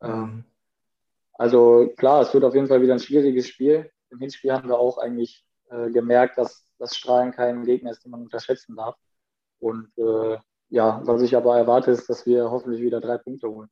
[0.00, 0.44] Ähm,
[1.34, 3.90] also klar, es wird auf jeden Fall wieder ein schwieriges Spiel.
[4.10, 8.12] Im Hinspiel haben wir auch eigentlich äh, gemerkt, dass das Strahlen kein Gegner ist, den
[8.12, 8.96] man unterschätzen darf.
[9.58, 10.38] Und äh,
[10.70, 13.68] ja, was ich aber erwarte, ist, dass wir hoffentlich wieder drei Punkte holen.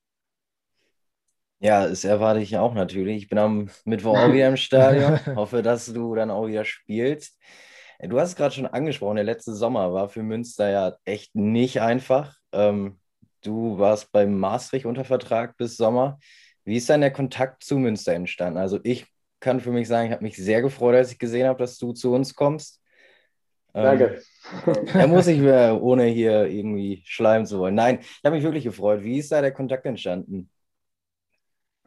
[1.59, 3.17] Ja, das erwarte ich auch natürlich.
[3.17, 5.19] Ich bin am Mittwoch auch wieder im Stadion.
[5.37, 7.39] Hoffe, dass du dann auch wieder spielst.
[8.01, 11.81] Du hast es gerade schon angesprochen, der letzte Sommer war für Münster ja echt nicht
[11.81, 12.37] einfach.
[12.53, 12.99] Ähm,
[13.43, 16.19] du warst beim Maastricht unter Vertrag bis Sommer.
[16.65, 18.59] Wie ist dann der Kontakt zu Münster entstanden?
[18.59, 19.07] Also ich
[19.41, 21.93] kann für mich sagen, ich habe mich sehr gefreut, als ich gesehen habe, dass du
[21.93, 22.83] zu uns kommst.
[23.73, 24.23] Danke.
[24.67, 27.75] Ähm, da muss ich mir, ohne hier irgendwie schleimen zu wollen.
[27.75, 29.03] Nein, ich habe mich wirklich gefreut.
[29.03, 30.51] Wie ist da der Kontakt entstanden?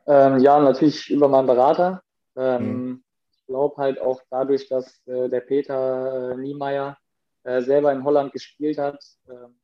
[0.05, 2.01] Ähm, ja, natürlich über meinen Berater.
[2.35, 3.03] Ähm, hm.
[3.49, 6.99] Glaube halt auch dadurch, dass äh, der Peter äh, Niemeyer
[7.43, 9.59] äh, selber in Holland gespielt hat, ähm,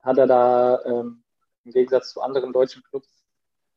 [0.00, 1.24] hat er da ähm,
[1.64, 3.24] im Gegensatz zu anderen deutschen Clubs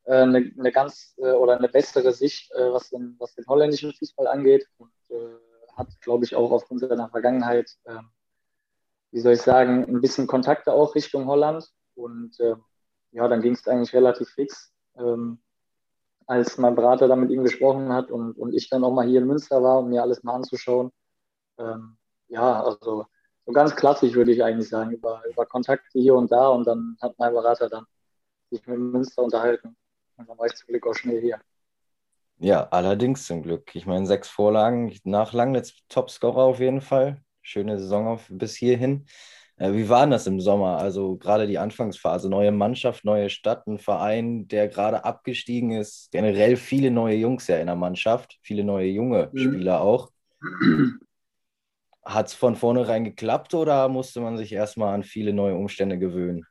[0.06, 3.92] eine, äh, eine ganz äh, oder eine bessere Sicht, äh, was, den, was den holländischen
[3.92, 4.92] Fußball angeht und
[5.76, 8.12] hat, glaube ich, auch aufgrund seiner Vergangenheit, ähm,
[9.10, 12.38] wie soll ich sagen, ein bisschen Kontakte auch Richtung Holland und
[13.12, 14.72] ja, dann ging es eigentlich relativ fix.
[14.96, 15.40] Ähm,
[16.30, 19.20] als mein Berater dann mit ihm gesprochen hat und, und ich dann auch mal hier
[19.20, 20.92] in Münster war, um mir alles mal anzuschauen.
[21.58, 23.06] Ähm, ja, also
[23.48, 26.98] so ganz klassisch würde ich eigentlich sagen, über, über Kontakte hier und da und dann
[27.02, 27.86] hat mein Berater dann
[28.52, 29.76] sich mit Münster unterhalten.
[30.18, 31.42] Und dann war ich zum Glück auch schnell hier.
[32.38, 33.76] Ja, allerdings zum Glück.
[33.76, 37.24] Ich meine, sechs Vorlagen nach Langnetz Topscorer auf jeden Fall.
[37.42, 39.08] Schöne Saison auf, bis hierhin.
[39.60, 40.78] Äh, wie war das im Sommer?
[40.78, 46.56] Also gerade die Anfangsphase, neue Mannschaft, neue Stadt, ein Verein, der gerade abgestiegen ist, generell
[46.56, 49.38] viele neue Jungs ja in der Mannschaft, viele neue junge mhm.
[49.38, 50.10] Spieler auch.
[52.06, 56.46] Hat es von vornherein geklappt oder musste man sich erstmal an viele neue Umstände gewöhnen?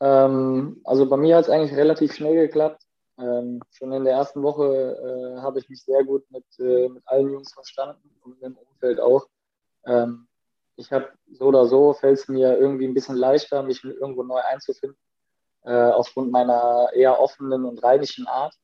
[0.00, 2.82] Ähm, also bei mir hat es eigentlich relativ schnell geklappt.
[3.18, 7.02] Ähm, schon in der ersten Woche äh, habe ich mich sehr gut mit, äh, mit
[7.06, 9.26] allen Jungs verstanden und im Umfeld auch.
[9.86, 10.27] Ähm,
[10.78, 14.40] ich habe so oder so, fällt es mir irgendwie ein bisschen leichter, mich irgendwo neu
[14.40, 14.96] einzufinden,
[15.64, 18.54] äh, aufgrund meiner eher offenen und reinischen Art.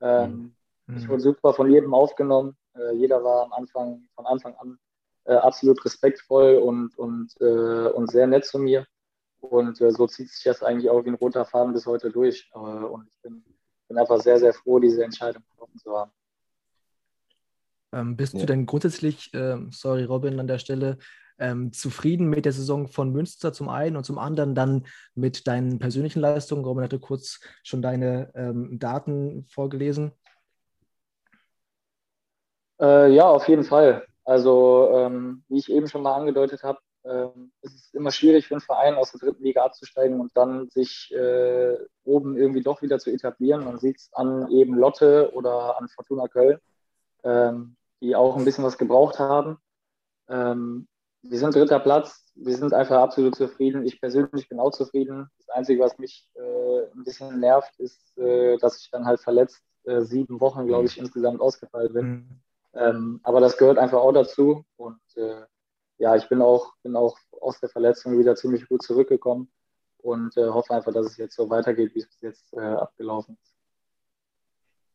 [0.00, 0.96] Ähm, mhm.
[0.96, 2.56] Ich wurde super von jedem aufgenommen.
[2.74, 4.78] Äh, jeder war am Anfang, von Anfang an
[5.24, 8.86] äh, absolut respektvoll und, und, äh, und sehr nett zu mir.
[9.40, 12.50] Und äh, so zieht sich das eigentlich auch wie ein roter Faden bis heute durch.
[12.54, 13.44] Äh, und ich bin,
[13.88, 16.10] bin einfach sehr, sehr froh, diese Entscheidung getroffen zu haben.
[17.92, 18.40] Ähm, bist ja.
[18.40, 20.98] du denn grundsätzlich, äh, sorry Robin an der Stelle,
[21.40, 25.78] ähm, zufrieden mit der Saison von Münster zum einen und zum anderen dann mit deinen
[25.78, 26.64] persönlichen Leistungen?
[26.64, 30.12] Robin hatte kurz schon deine ähm, Daten vorgelesen.
[32.80, 34.06] Äh, ja, auf jeden Fall.
[34.24, 38.54] Also, ähm, wie ich eben schon mal angedeutet habe, ähm, es ist immer schwierig für
[38.54, 42.98] einen Verein aus der dritten Liga abzusteigen und dann sich äh, oben irgendwie doch wieder
[42.98, 43.64] zu etablieren.
[43.64, 46.58] Man sieht es an eben Lotte oder an Fortuna Köln,
[47.24, 49.58] ähm, die auch ein bisschen was gebraucht haben.
[50.28, 50.88] Ähm,
[51.22, 53.84] wir sind dritter Platz, wir sind einfach absolut zufrieden.
[53.84, 55.28] Ich persönlich bin auch zufrieden.
[55.38, 59.62] Das Einzige, was mich äh, ein bisschen nervt, ist, äh, dass ich dann halt verletzt
[59.84, 62.06] äh, sieben Wochen, glaube ich, insgesamt ausgefallen bin.
[62.06, 62.40] Mhm.
[62.72, 65.42] Ähm, aber das gehört einfach auch dazu und äh,
[65.98, 69.50] ja, ich bin auch, bin auch aus der Verletzung wieder ziemlich gut zurückgekommen
[69.98, 73.36] und äh, hoffe einfach, dass es jetzt so weitergeht, wie es bis jetzt äh, abgelaufen
[73.42, 73.56] ist.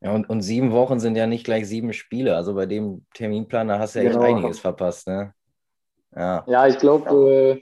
[0.02, 2.36] Ja, und, und sieben Wochen sind ja nicht gleich sieben Spiele.
[2.36, 4.24] Also bei dem Terminplan, da hast du ja genau.
[4.24, 5.34] echt einiges verpasst, ne?
[6.16, 7.62] Ja, ja ich glaube, äh,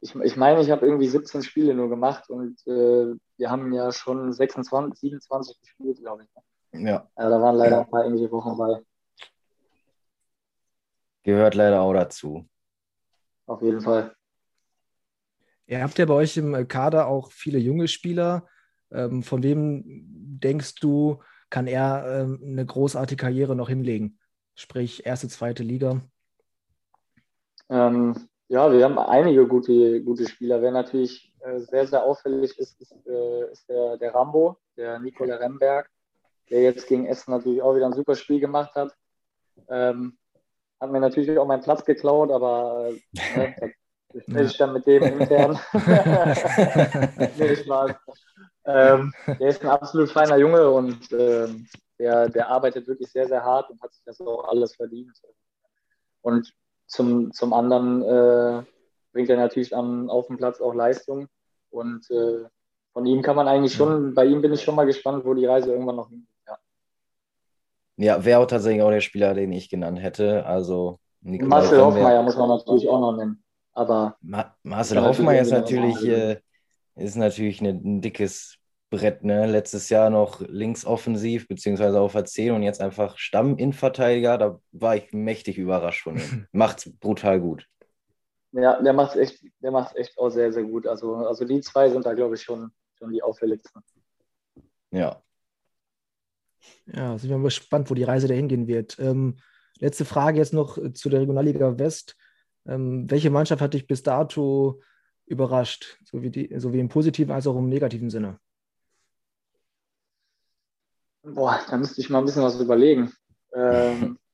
[0.00, 3.90] ich, ich meine, ich habe irgendwie 17 Spiele nur gemacht und äh, wir haben ja
[3.90, 6.28] schon 26, 27 gespielt, glaube ich.
[6.34, 6.90] Ne?
[6.90, 7.08] Ja.
[7.18, 7.28] ja.
[7.30, 8.80] Da waren leider ein paar englische Wochen bei.
[11.22, 12.46] Gehört leider auch dazu.
[13.46, 14.14] Auf jeden Fall.
[15.66, 18.46] Ihr habt ja bei euch im Kader auch viele junge Spieler.
[18.92, 24.18] Ähm, von wem denkst du, kann er ähm, eine großartige Karriere noch hinlegen?
[24.54, 26.02] Sprich, erste, zweite Liga?
[27.68, 30.60] Ähm, ja, wir haben einige gute, gute Spieler.
[30.60, 35.36] Wer natürlich äh, sehr, sehr auffällig ist, ist, äh, ist der, der Rambo, der Nikola
[35.36, 35.90] Remberg,
[36.50, 38.94] der jetzt gegen Essen natürlich auch wieder ein super Spiel gemacht hat.
[39.68, 40.18] Ähm,
[40.80, 43.54] hat mir natürlich auch meinen Platz geklaut, aber äh,
[44.26, 44.40] ja.
[44.40, 45.58] ich dann mit dem intern.
[47.38, 47.92] nee, Spaß.
[48.66, 51.66] Ähm, der ist ein absolut feiner Junge und ähm,
[51.98, 55.12] der, der arbeitet wirklich sehr, sehr hart und hat sich das auch alles verdient.
[56.22, 56.52] Und
[56.86, 58.62] zum, zum anderen äh,
[59.12, 61.28] bringt er natürlich an, auf dem Platz auch Leistung.
[61.70, 62.44] Und äh,
[62.92, 65.46] von ihm kann man eigentlich schon, bei ihm bin ich schon mal gespannt, wo die
[65.46, 66.28] Reise irgendwann noch hingeht.
[66.46, 66.58] Ja,
[67.96, 70.46] ja wäre auch tatsächlich auch der Spieler, den ich genannt hätte.
[70.46, 73.42] Also Marcel Hoffmeier muss man natürlich auch noch nennen.
[73.72, 76.40] Aber Ma Marcel Hoffmeier ist natürlich, äh,
[76.94, 78.58] ist natürlich eine, ein dickes
[78.94, 79.24] Brett.
[79.24, 79.46] Ne?
[79.46, 84.38] Letztes Jahr noch links offensiv, beziehungsweise auf der 10 und jetzt einfach Stamm-Innenverteidiger.
[84.38, 86.46] Da war ich mächtig überrascht von ihm.
[86.52, 87.66] Macht's brutal gut.
[88.52, 90.86] Ja, der macht echt, der macht echt auch sehr, sehr gut.
[90.86, 93.82] Also, also die zwei sind da, glaube ich, schon, schon die auffälligsten.
[94.92, 95.20] Ja.
[96.86, 98.96] Ja, sind wir mal gespannt, wo die Reise dahin gehen wird.
[99.00, 99.38] Ähm,
[99.80, 102.16] letzte Frage jetzt noch zu der Regionalliga West.
[102.66, 104.80] Ähm, welche Mannschaft hat dich bis dato
[105.26, 108.38] überrascht, sowie, die, sowie im positiven als auch im negativen Sinne?
[111.24, 113.12] Boah, da müsste ich mal ein bisschen was überlegen.
[113.54, 114.18] Ähm,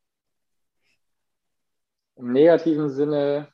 [2.17, 3.49] Im negativen Sinne,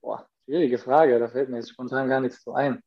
[0.00, 2.82] boah, schwierige Frage, da fällt mir jetzt spontan gar nichts zu ein.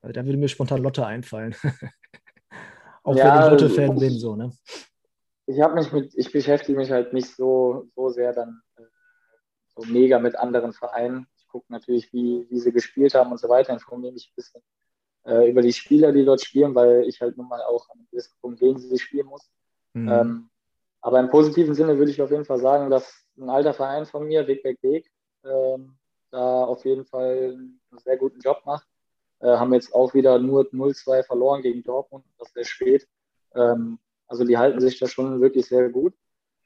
[0.00, 1.54] Also, da würde mir spontan Lotte einfallen.
[3.04, 4.50] Auch ja, wenn ich Lotte-Fan bin, so, ne?
[5.46, 8.82] Ich habe mich mit, ich beschäftige mich halt nicht so, so sehr dann äh,
[9.76, 11.26] so mega mit anderen Vereinen.
[11.36, 14.62] Ich gucke natürlich, wie, wie sie gespielt haben und so weiter, informiere mich ein bisschen
[15.24, 18.06] äh, über die Spieler, die dort spielen, weil ich halt nun mal auch an einem
[18.10, 19.50] gewissen Punkt gegen sie spielen muss.
[19.94, 20.08] Mhm.
[20.08, 20.50] Ähm,
[21.00, 24.26] aber im positiven Sinne würde ich auf jeden Fall sagen, dass ein alter Verein von
[24.26, 25.10] mir, Weg, Weg, Weg,
[25.44, 25.96] ähm,
[26.30, 28.86] da auf jeden Fall einen sehr guten Job macht.
[29.40, 33.06] Äh, haben jetzt auch wieder nur 0-2 verloren gegen Dortmund, das sehr spät.
[33.54, 36.14] Ähm, also die halten sich da schon wirklich sehr gut.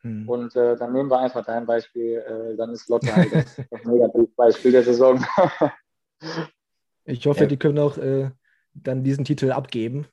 [0.03, 0.29] Hm.
[0.29, 3.85] Und äh, dann nehmen wir einfach dein Beispiel, äh, dann ist Lotte halt das, das
[3.85, 5.25] Negativbeispiel der Saison.
[7.05, 7.47] ich hoffe, ja.
[7.47, 8.31] die können auch äh,
[8.83, 10.07] dann diesen Titel abgeben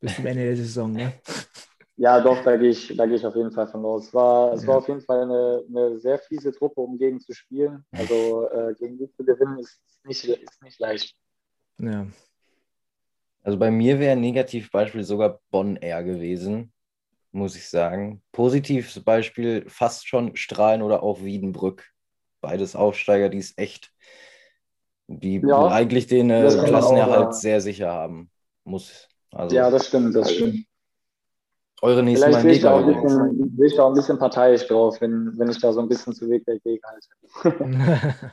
[0.00, 0.92] bis zum Ende der Saison.
[0.92, 1.12] Ne?
[1.96, 4.08] Ja, doch, da gehe ich, da gehe ich auf jeden Fall von aus.
[4.08, 4.68] Es war, es ja.
[4.68, 7.84] war auf jeden Fall eine, eine sehr fiese Truppe, um gegen zu spielen.
[7.92, 11.14] Also äh, gegen die zu gewinnen ist nicht, ist nicht leicht.
[11.78, 12.08] Ja.
[13.44, 16.72] Also bei mir wäre ein Negativbeispiel sogar Bonn Air gewesen,
[17.30, 18.22] muss ich sagen.
[18.32, 21.88] Positives Beispiel fast schon Strahlen oder auch Wiedenbrück.
[22.40, 23.92] Beides Aufsteiger, die es echt,
[25.06, 28.30] die ja, eigentlich den äh, Klassenerhalt auch, sehr sicher haben.
[28.64, 29.08] Muss.
[29.30, 30.64] Also, ja, das stimmt, das stimmt.
[31.82, 33.30] Eure nächsten Vielleicht Mal Gegner.
[33.30, 36.14] Bin ich da auch ein bisschen parteiisch drauf, wenn, wenn ich da so ein bisschen
[36.14, 38.32] zu Weg dagegen halte.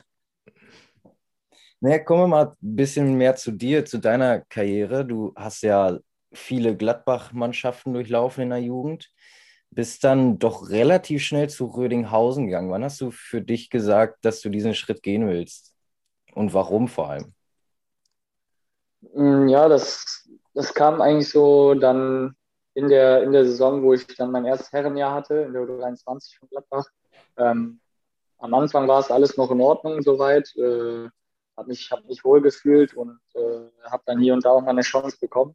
[1.80, 5.04] naja, kommen wir mal ein bisschen mehr zu dir, zu deiner Karriere.
[5.04, 5.98] Du hast ja
[6.32, 9.10] viele Gladbach-Mannschaften durchlaufen in der Jugend,
[9.70, 12.70] bist dann doch relativ schnell zu Rödinghausen gegangen.
[12.70, 15.71] Wann hast du für dich gesagt, dass du diesen Schritt gehen willst?
[16.34, 17.34] Und warum vor allem?
[19.14, 22.36] Mm, ja, das, das kam eigentlich so dann
[22.74, 26.38] in der, in der Saison, wo ich dann mein erstes Herrenjahr hatte, in der U23
[26.38, 26.86] von Gladbach.
[27.36, 27.80] Ähm,
[28.38, 31.08] am Anfang war es alles noch in Ordnung soweit, äh,
[31.56, 34.70] habe mich, hab mich wohl gefühlt und äh, habe dann hier und da auch mal
[34.70, 35.54] eine Chance bekommen.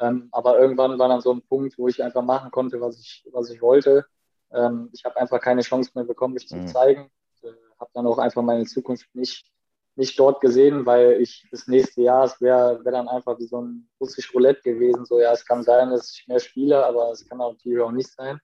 [0.00, 3.26] Ähm, aber irgendwann war dann so ein Punkt, wo ich einfach machen konnte, was ich,
[3.32, 4.04] was ich wollte.
[4.52, 6.66] Ähm, ich habe einfach keine Chance mehr bekommen, mich mhm.
[6.66, 7.10] zu zeigen.
[7.42, 7.48] Äh,
[7.78, 9.51] habe dann auch einfach meine Zukunft nicht
[9.94, 13.60] nicht dort gesehen, weil ich das nächste Jahr, es wäre wär dann einfach wie so
[13.60, 15.04] ein russisch Roulette gewesen.
[15.04, 18.10] So, ja, es kann sein, dass ich mehr spiele, aber es kann natürlich auch nicht
[18.10, 18.40] sein.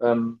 [0.00, 0.40] Ähm,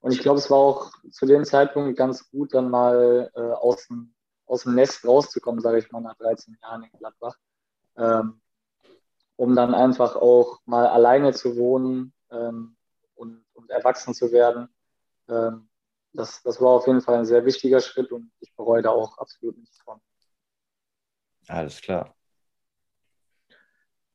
[0.00, 3.86] und ich glaube, es war auch zu dem Zeitpunkt ganz gut, dann mal äh, aus,
[3.88, 4.14] dem,
[4.46, 7.36] aus dem Nest rauszukommen, sage ich mal, nach 13 Jahren in Gladbach.
[7.96, 8.40] Ähm,
[9.40, 12.76] um dann einfach auch mal alleine zu wohnen ähm,
[13.14, 14.68] und, und, erwachsen zu werden.
[15.30, 15.69] Ähm,
[16.12, 19.18] das, das war auf jeden Fall ein sehr wichtiger Schritt und ich bereue da auch
[19.18, 20.00] absolut nichts von.
[21.48, 22.14] Alles klar.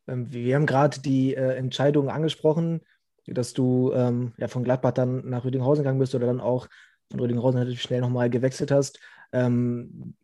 [0.08, 2.82] Ähm, wir haben gerade die äh, Entscheidung angesprochen,
[3.28, 6.68] dass du ähm, ja, von Gladbach dann nach Rüdinghausen gegangen bist oder dann auch
[7.10, 9.00] von Rüdinghausen relativ schnell nochmal gewechselt hast.
[9.32, 10.16] Ähm,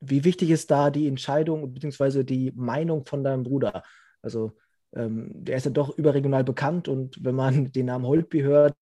[0.00, 2.24] wie wichtig ist da die Entscheidung bzw.
[2.24, 3.82] die Meinung von deinem Bruder?
[4.22, 4.56] Also
[4.94, 8.74] ähm, der ist ja doch überregional bekannt und wenn man den Namen Holtby hört,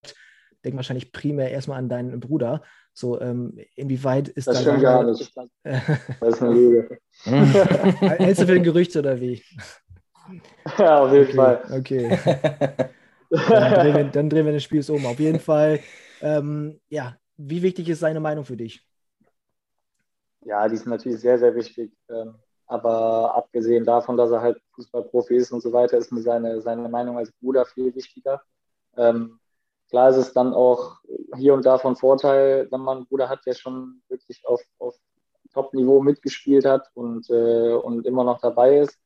[0.64, 2.62] denke wahrscheinlich primär erstmal an deinen Bruder.
[2.92, 4.56] So, ähm, inwieweit ist das?
[4.56, 5.36] Das stimmt gar nicht.
[5.62, 6.98] das ist eine Lüge.
[7.24, 9.42] Hältst du für ein Gerücht oder wie?
[10.76, 11.62] Ja, auf jeden okay, Fall.
[11.72, 12.90] Okay.
[13.30, 15.06] dann, drehen wir, dann drehen wir das Spiel um.
[15.06, 15.80] Auf jeden Fall,
[16.20, 18.86] ähm, ja, wie wichtig ist seine Meinung für dich?
[20.42, 21.92] Ja, die ist natürlich sehr, sehr wichtig.
[22.10, 22.34] Ähm,
[22.66, 26.88] aber abgesehen davon, dass er halt Fußballprofi ist und so weiter, ist mir seine, seine
[26.88, 28.42] Meinung als Bruder viel wichtiger.
[28.96, 29.40] Ähm,
[29.88, 30.98] Klar ist es dann auch
[31.36, 34.94] hier und da von Vorteil, wenn man einen Bruder hat, der schon wirklich auf, auf
[35.52, 38.98] Top-Niveau mitgespielt hat und, äh, und immer noch dabei ist,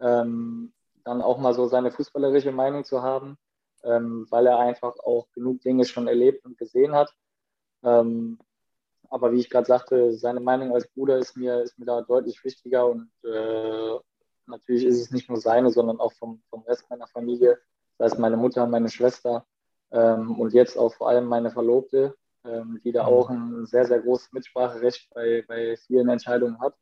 [0.00, 0.72] ähm,
[1.04, 3.38] dann auch mal so seine fußballerische Meinung zu haben,
[3.84, 7.12] ähm, weil er einfach auch genug Dinge schon erlebt und gesehen hat.
[7.82, 8.38] Ähm,
[9.10, 12.44] aber wie ich gerade sagte, seine Meinung als Bruder ist mir, ist mir da deutlich
[12.44, 13.98] wichtiger und äh,
[14.46, 17.58] natürlich ist es nicht nur seine, sondern auch vom, vom Rest meiner Familie,
[17.96, 19.46] das heißt meine Mutter, meine Schwester,
[19.90, 22.14] ähm, und jetzt auch vor allem meine Verlobte,
[22.44, 23.08] ähm, die da mhm.
[23.08, 26.74] auch ein sehr, sehr großes Mitspracherecht bei, bei vielen Entscheidungen hat.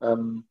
[0.00, 0.46] Ähm,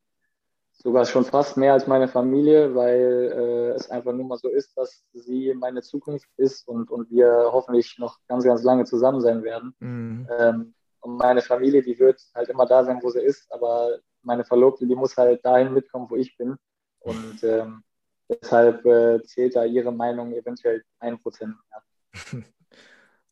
[0.72, 4.76] sogar schon fast mehr als meine Familie, weil äh, es einfach nur mal so ist,
[4.76, 9.42] dass sie meine Zukunft ist und, und wir hoffentlich noch ganz, ganz lange zusammen sein
[9.42, 9.74] werden.
[9.78, 10.28] Mhm.
[10.38, 14.44] Ähm, und meine Familie, die wird halt immer da sein, wo sie ist, aber meine
[14.44, 16.56] Verlobte, die muss halt dahin mitkommen, wo ich bin.
[17.00, 17.82] Und ähm,
[18.28, 21.82] deshalb äh, zählt da ihre Meinung eventuell ein Prozent mehr.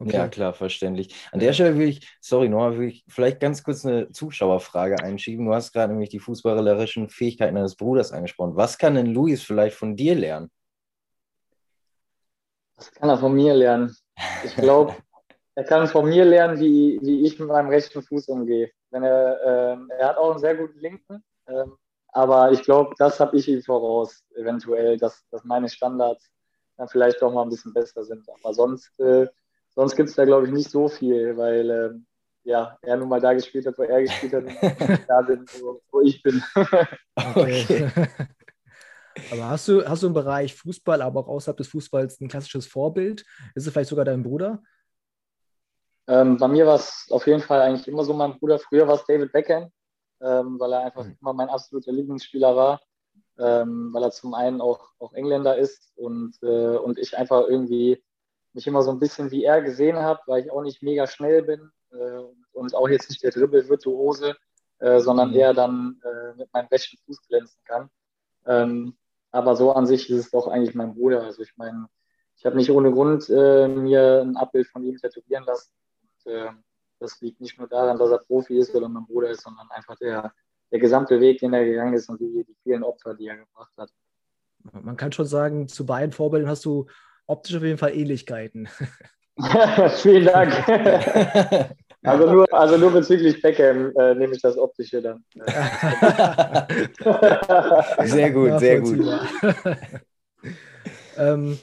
[0.02, 0.16] Okay.
[0.16, 1.14] Ja, klar, verständlich.
[1.30, 5.46] An der Stelle will ich, sorry, nochmal, will ich vielleicht ganz kurz eine Zuschauerfrage einschieben.
[5.46, 8.56] Du hast gerade nämlich die fußballerischen Fähigkeiten deines Bruders angesprochen.
[8.56, 10.50] Was kann denn Luis vielleicht von dir lernen?
[12.74, 13.94] Was kann er von mir lernen?
[14.44, 14.96] Ich glaube,
[15.54, 18.72] er kann von mir lernen, wie, wie ich mit meinem rechten Fuß umgehe.
[18.90, 21.64] Wenn er, äh, er hat auch einen sehr guten linken, äh,
[22.08, 26.28] aber ich glaube, das habe ich ihm voraus, eventuell, dass, dass meine Standards
[26.82, 28.28] dann vielleicht doch mal ein bisschen besser sind.
[28.28, 29.28] Aber sonst äh,
[29.74, 32.06] sonst gibt es da, glaube ich, nicht so viel, weil ähm,
[32.44, 34.50] ja, er nun mal da gespielt hat, wo er gespielt hat, und
[35.00, 36.42] ich da bin, wo, wo ich bin.
[37.14, 37.88] okay.
[39.30, 42.66] aber hast du, hast du im Bereich Fußball, aber auch außerhalb des Fußballs ein klassisches
[42.66, 43.24] Vorbild?
[43.54, 44.62] Ist es vielleicht sogar dein Bruder?
[46.08, 48.58] Ähm, bei mir war es auf jeden Fall eigentlich immer so mein Bruder.
[48.58, 49.70] Früher war es David Beckham,
[50.20, 51.16] ähm, weil er einfach mhm.
[51.20, 52.80] immer mein absoluter Lieblingsspieler war.
[53.42, 58.00] Ähm, weil er zum einen auch, auch Engländer ist und, äh, und ich einfach irgendwie
[58.52, 61.42] mich immer so ein bisschen wie er gesehen habe, weil ich auch nicht mega schnell
[61.42, 62.20] bin äh,
[62.52, 64.36] und auch jetzt nicht der Dribbel-Virtuose,
[64.78, 65.36] äh, sondern mhm.
[65.36, 67.90] eher dann äh, mit meinem rechten Fuß glänzen kann.
[68.46, 68.96] Ähm,
[69.32, 71.24] aber so an sich ist es doch eigentlich mein Bruder.
[71.24, 71.88] Also ich meine,
[72.36, 75.72] ich habe nicht ohne Grund äh, mir ein Abbild von ihm tätowieren lassen.
[76.00, 76.50] Und, äh,
[77.00, 79.96] das liegt nicht nur daran, dass er Profi ist oder mein Bruder ist, sondern einfach
[79.96, 80.32] der,
[80.72, 83.72] der gesamte Weg, den er gegangen ist und die, die vielen Opfer, die er gebracht
[83.76, 83.90] hat.
[84.72, 86.86] Man kann schon sagen, zu beiden Vorbildern hast du
[87.26, 88.68] optisch auf jeden Fall Ähnlichkeiten.
[90.02, 90.68] Vielen Dank.
[92.02, 95.24] also, nur, also nur bezüglich Beckham äh, nehme ich das Optische dann.
[98.04, 98.98] sehr gut, sehr gut.
[101.16, 101.58] ähm,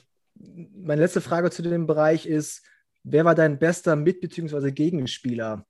[0.75, 2.65] meine letzte Frage zu dem Bereich ist:
[3.03, 4.71] Wer war dein bester Mit- bzw.
[4.71, 5.67] Gegenspieler?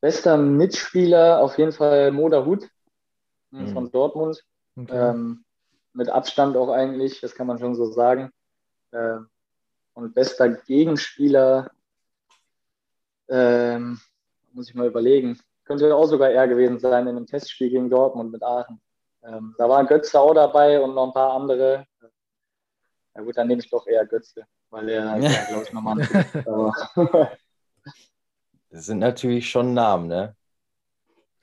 [0.00, 2.68] Bester Mitspieler auf jeden Fall Moda Hut
[3.50, 3.68] mhm.
[3.68, 4.44] von Dortmund.
[4.76, 5.10] Okay.
[5.10, 5.44] Ähm,
[5.92, 8.30] mit Abstand auch eigentlich, das kann man schon so sagen.
[8.92, 9.28] Ähm,
[9.94, 11.72] und bester Gegenspieler,
[13.28, 14.00] ähm,
[14.52, 18.30] muss ich mal überlegen, könnte auch sogar er gewesen sein in einem Testspiel gegen Dortmund
[18.30, 18.80] mit Aachen.
[19.24, 21.86] Ähm, da war Götze auch dabei und noch ein paar andere.
[23.14, 25.44] Ja gut, dann nehme ich doch eher Götze, weil er, ja.
[25.48, 25.96] glaube ich, nochmal
[28.70, 30.36] sind natürlich schon Namen, ne?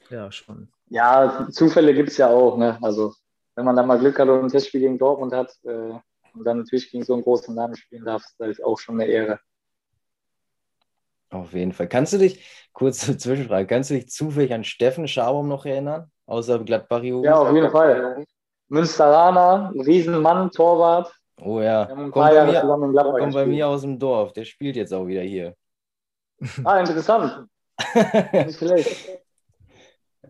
[0.10, 0.70] Ja, schon.
[0.90, 2.78] Ja, Zufälle gibt es ja auch, ne?
[2.82, 3.14] Also
[3.56, 5.94] wenn man dann mal Glück hat und ein Testspiel gegen Dortmund hat äh,
[6.34, 9.10] und dann natürlich gegen so einen großen Namen spielen darf, ist das auch schon eine
[9.10, 9.40] Ehre.
[11.30, 11.88] Auf jeden Fall.
[11.88, 16.12] Kannst du dich, kurze Zwischenfrage, kannst du dich zufällig an Steffen Schabum noch erinnern?
[16.28, 17.26] Außer gladbach -Jugend?
[17.26, 18.26] Ja, auf jeden Fall.
[18.68, 21.14] Münsteraner, Riesenmann, Torwart.
[21.42, 24.34] Oh ja, kommt, bei mir, kommt bei mir aus dem Dorf.
[24.34, 25.56] Der spielt jetzt auch wieder hier.
[26.64, 27.48] Ah, interessant.
[28.34, 29.10] Nicht schlecht.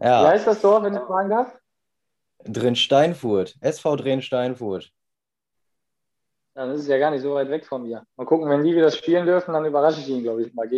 [0.01, 0.23] Ja.
[0.23, 1.57] Wie heißt das Dorf, wenn ich fragen darf?
[2.43, 4.91] Drin Steinfurt, SV Drin Steinfurt.
[6.55, 8.05] Ja, das ist ja gar nicht so weit weg von mir.
[8.15, 10.69] Mal gucken, wenn die wieder spielen dürfen, dann überrasche ich ihn, glaube ich, mal.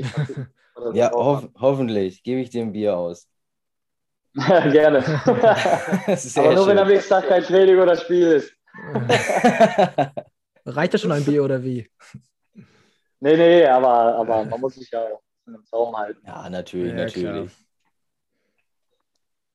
[0.93, 2.23] ja, hof hoffentlich.
[2.23, 3.27] Gebe ich ein Bier aus.
[4.33, 4.99] Gerne.
[5.25, 6.67] Aber nur, schön.
[6.67, 8.53] wenn am nächsten Tag kein Training oder Spiel ist.
[10.65, 11.89] Reicht das schon ein Bier oder wie?
[13.19, 16.21] Nee, nee, aber, aber man muss sich ja auch in einem Zaum halten.
[16.25, 17.51] Ja, natürlich, ja, natürlich.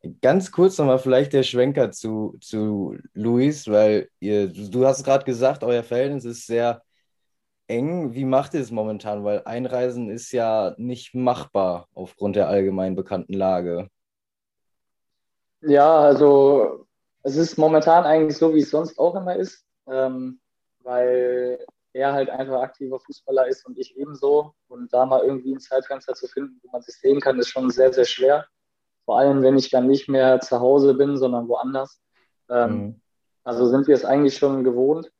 [0.00, 0.14] Klar.
[0.20, 5.62] Ganz kurz nochmal vielleicht der Schwenker zu, zu Luis, weil ihr, du hast gerade gesagt,
[5.62, 6.82] euer Verhältnis ist sehr
[7.68, 8.12] eng.
[8.12, 9.22] Wie macht ihr es momentan?
[9.22, 13.88] Weil Einreisen ist ja nicht machbar aufgrund der allgemein bekannten Lage.
[15.60, 16.86] Ja, also
[17.22, 20.40] es ist momentan eigentlich so, wie es sonst auch immer ist, ähm,
[20.80, 24.54] weil er halt einfach aktiver Fußballer ist und ich ebenso.
[24.68, 27.70] Und da mal irgendwie ein Zeitfenster zu finden, wo man sich sehen kann, ist schon
[27.70, 28.46] sehr, sehr schwer.
[29.04, 32.00] Vor allem, wenn ich dann nicht mehr zu Hause bin, sondern woanders.
[32.48, 33.00] Ähm, mhm.
[33.44, 35.10] Also sind wir es eigentlich schon gewohnt.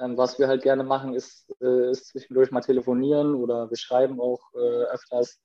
[0.00, 4.20] Ähm, was wir halt gerne machen, ist, äh, ist zwischendurch mal telefonieren oder wir schreiben
[4.20, 5.40] auch äh, öfters,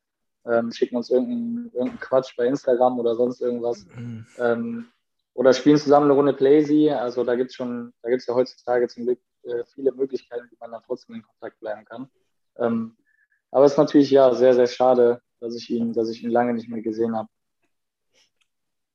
[0.45, 3.85] ähm, schicken uns irgendeinen irgendein Quatsch bei Instagram oder sonst irgendwas.
[3.95, 4.87] Mhm.
[5.35, 6.91] Oder spielen zusammen eine Runde Playsy.
[6.91, 10.47] Also da gibt es schon, da gibt es ja heutzutage zum Glück äh, viele Möglichkeiten,
[10.49, 12.09] wie man dann trotzdem in Kontakt bleiben kann.
[12.57, 12.97] Ähm,
[13.51, 16.53] aber es ist natürlich ja sehr, sehr schade, dass ich ihn, dass ich ihn lange
[16.53, 17.29] nicht mehr gesehen habe.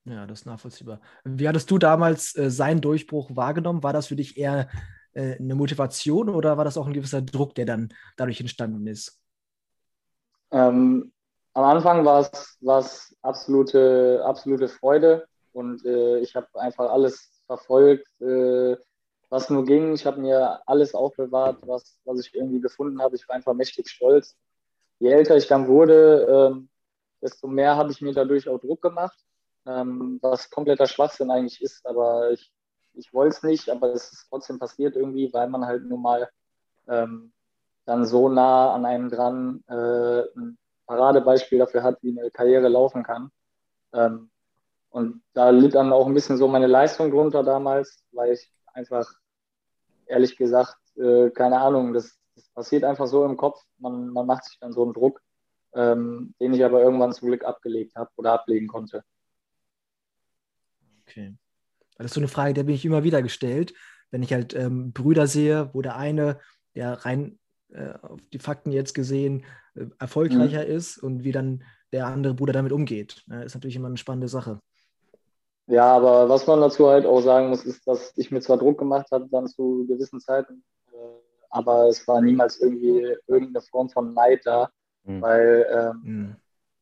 [0.05, 1.01] Ja, das ist nachvollziehbar.
[1.25, 3.83] Wie hattest du damals äh, seinen Durchbruch wahrgenommen?
[3.83, 4.69] War das für dich eher
[5.13, 9.21] äh, eine Motivation oder war das auch ein gewisser Druck, der dann dadurch entstanden ist?
[10.51, 11.13] Ähm,
[11.53, 12.21] am Anfang war
[12.81, 18.77] es absolute, absolute Freude und äh, ich habe einfach alles verfolgt, äh,
[19.29, 19.95] was nur ging.
[19.95, 23.17] Ich habe mir alles aufbewahrt, was, was ich irgendwie gefunden habe.
[23.17, 24.37] Ich war einfach mächtig stolz.
[24.99, 26.69] Je älter ich dann wurde, ähm,
[27.23, 29.19] desto mehr habe ich mir dadurch auch Druck gemacht
[29.69, 32.53] ähm, was kompletter Schwachsinn eigentlich ist, aber ich,
[32.95, 36.29] ich wollte es nicht, aber es ist trotzdem passiert irgendwie, weil man halt nun mal
[36.89, 37.33] ähm,
[37.85, 43.03] dann so nah an einem dran äh, ein Paradebeispiel dafür hat, wie eine Karriere laufen
[43.03, 43.31] kann.
[43.93, 44.31] Ähm,
[44.91, 49.13] und da litt dann auch ein bisschen so meine Leistung drunter damals, weil ich einfach,
[50.07, 53.63] ehrlich gesagt, äh, keine Ahnung, das, das, passiert einfach so im Kopf.
[53.79, 55.21] Man, man macht sich dann so einen Druck,
[55.75, 59.03] ähm, den ich aber irgendwann zum Glück abgelegt habe oder ablegen konnte.
[61.03, 61.37] Okay.
[61.97, 63.75] Das ist so eine Frage, der bin ich immer wieder gestellt,
[64.11, 66.41] wenn ich halt ähm, Brüder sehe, wo der eine,
[66.75, 67.39] der rein
[67.71, 70.71] äh, auf die Fakten jetzt gesehen äh, erfolgreicher mhm.
[70.71, 73.25] ist und wie dann der andere Bruder damit umgeht.
[73.29, 74.61] Ja, ist natürlich immer eine spannende Sache.
[75.69, 78.79] Ja, aber was man dazu halt auch sagen muss, ist, dass ich mir zwar Druck
[78.79, 80.97] gemacht habe, dann zu gewissen Zeiten, äh,
[81.51, 84.71] aber es war niemals irgendwie irgendeine Form von Neid da,
[85.05, 85.21] mhm.
[85.21, 86.37] weil ähm, mhm.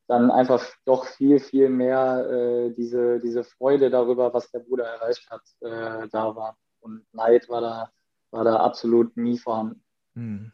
[0.07, 5.29] dann einfach doch viel, viel mehr äh, diese, diese Freude darüber, was der Bruder erreicht
[5.31, 6.57] hat, äh, da war.
[6.79, 7.91] Und Neid war da,
[8.31, 9.83] war da absolut nie vorhanden.
[10.15, 10.53] Mhm.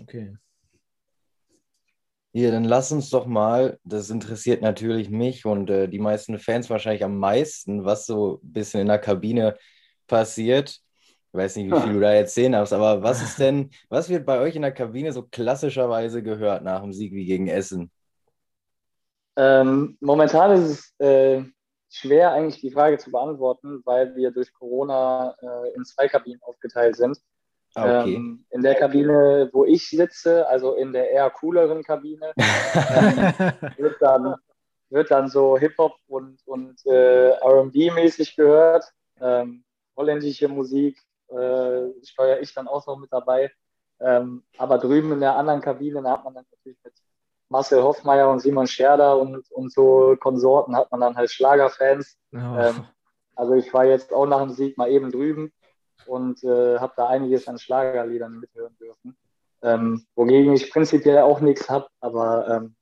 [0.00, 0.36] Okay.
[2.32, 6.68] Hier, dann lass uns doch mal, das interessiert natürlich mich und äh, die meisten Fans
[6.70, 9.56] wahrscheinlich am meisten, was so ein bisschen in der Kabine
[10.06, 10.80] passiert.
[11.00, 14.08] Ich weiß nicht, wie viel du da jetzt sehen hast, aber was ist denn, was
[14.08, 17.90] wird bei euch in der Kabine so klassischerweise gehört nach dem Sieg wie gegen Essen?
[19.36, 21.44] Ähm, momentan ist es äh,
[21.90, 26.96] schwer, eigentlich die Frage zu beantworten, weil wir durch Corona äh, in zwei Kabinen aufgeteilt
[26.96, 27.18] sind.
[27.78, 28.14] Ah, okay.
[28.14, 33.96] Ähm, in der Kabine, wo ich sitze, also in der eher cooleren Kabine, ähm, wird,
[34.00, 34.34] dann,
[34.90, 38.84] wird dann so Hip-Hop und, und äh, RB-mäßig gehört.
[39.20, 39.64] Ähm,
[39.96, 40.98] holländische Musik
[41.28, 43.50] äh, steuere ich dann auch noch mit dabei.
[44.00, 46.94] Ähm, aber drüben in der anderen Kabine, da hat man dann natürlich mit
[47.48, 52.16] Marcel Hoffmeier und Simon Scherder und, und so Konsorten hat man dann halt Schlagerfans.
[52.32, 52.36] Oh.
[52.36, 52.86] Ähm,
[53.34, 55.52] also ich war jetzt auch nach dem Sieg mal eben drüben
[56.06, 59.16] und äh, habe da einiges an Schlagerliedern mithören dürfen.
[59.62, 62.76] Ähm, wogegen ich prinzipiell auch nichts habe, aber ähm,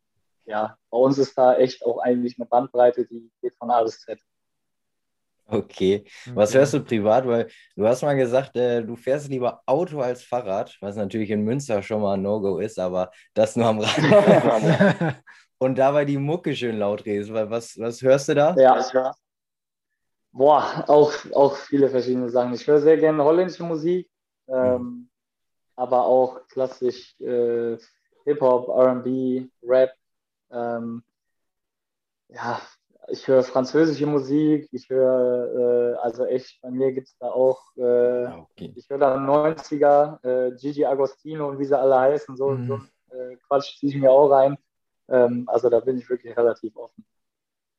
[0.44, 4.00] ja, bei uns ist da echt auch eigentlich eine Bandbreite, die geht von A bis
[4.00, 4.18] Z.
[5.48, 6.04] Okay.
[6.34, 7.26] Was hörst du privat?
[7.26, 11.42] Weil du hast mal gesagt, äh, du fährst lieber Auto als Fahrrad, was natürlich in
[11.42, 15.22] Münster schon mal ein No-Go ist, aber das nur am Rad.
[15.58, 17.32] Und dabei die Mucke schön laut redest.
[17.32, 18.54] Was, was hörst du da?
[18.56, 19.14] Ja, ich höre
[20.36, 22.52] Boah, auch, auch viele verschiedene Sachen.
[22.52, 24.10] Ich höre sehr gerne holländische Musik,
[24.48, 25.08] ähm,
[25.76, 27.78] aber auch klassisch äh,
[28.24, 29.92] Hip-Hop, RB, Rap.
[30.50, 31.02] Ähm,
[32.28, 32.60] ja,
[33.08, 37.62] ich höre französische Musik, ich höre, äh, also echt, bei mir gibt es da auch,
[37.78, 38.74] äh, ah, okay.
[38.76, 42.66] ich höre da 90er, äh, Gigi Agostino und wie sie alle heißen, so, mhm.
[42.66, 42.74] so
[43.16, 44.58] äh, Quatsch ziehe ich mir auch rein.
[45.08, 47.06] Ähm, also da bin ich wirklich relativ offen.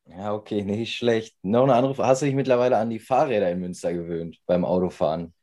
[0.08, 1.36] Ja, okay, nicht schlecht.
[1.42, 2.08] Noch eine andere Frage.
[2.08, 5.34] Hast du dich mittlerweile an die Fahrräder in Münster gewöhnt beim Autofahren?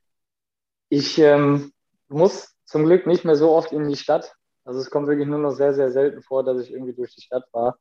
[0.89, 1.71] Ich ähm,
[2.07, 4.33] muss zum Glück nicht mehr so oft in die Stadt.
[4.63, 7.21] Also es kommt wirklich nur noch sehr, sehr selten vor, dass ich irgendwie durch die
[7.21, 7.75] Stadt fahre.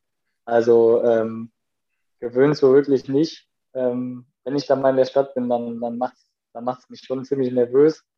[0.45, 1.51] Also ähm,
[2.20, 3.49] gewöhnt so wirklich nicht.
[3.72, 6.89] Ähm, wenn ich dann mal in der Stadt bin, dann, dann macht es dann macht's
[6.91, 8.03] mich schon ziemlich nervös.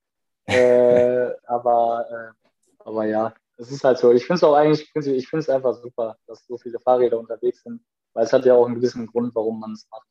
[0.49, 2.51] Äh, aber, äh,
[2.85, 4.13] aber ja, es ist halt so.
[4.13, 7.65] Ich finde es auch eigentlich, ich finde es einfach super, dass so viele Fahrräder unterwegs
[7.65, 7.81] sind
[8.17, 10.07] weil es hat ja auch einen gewissen Grund, warum man es macht.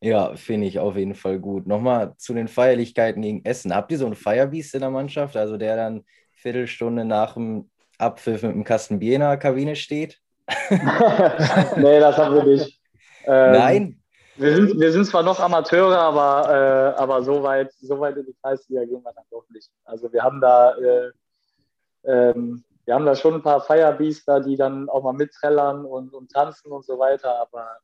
[0.00, 1.68] Ja, finde ich auf jeden Fall gut.
[1.68, 3.74] Nochmal zu den Feierlichkeiten gegen Essen.
[3.74, 8.42] Habt ihr so einen Firebeast in der Mannschaft, also der dann Viertelstunde nach dem Abpfiff
[8.42, 10.20] mit dem Kasten Bier in der Kabine steht?
[10.68, 12.80] nee, das haben wir nicht.
[13.24, 14.02] Ähm, Nein?
[14.36, 18.26] Wir sind, wir sind zwar noch Amateure, aber, äh, aber so, weit, so weit in
[18.26, 19.70] die Kreisliga gehen wir dann doch nicht.
[19.84, 21.10] Also wir haben da äh,
[22.04, 26.30] ähm, wir haben da schon ein paar Firebeaster, die dann auch mal mitträllern und, und
[26.30, 27.78] tanzen und so weiter, aber,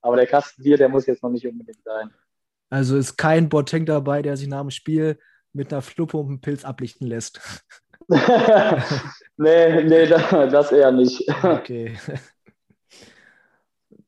[0.00, 2.10] aber der Kasten Bier, der muss jetzt noch nicht unbedingt sein.
[2.70, 5.18] Also ist kein Boateng dabei, der sich nach dem Spiel
[5.52, 7.40] mit einer Fluppe und einem Pilz ablichten lässt.
[8.08, 11.28] nee, nee, das eher nicht.
[11.42, 11.98] Okay.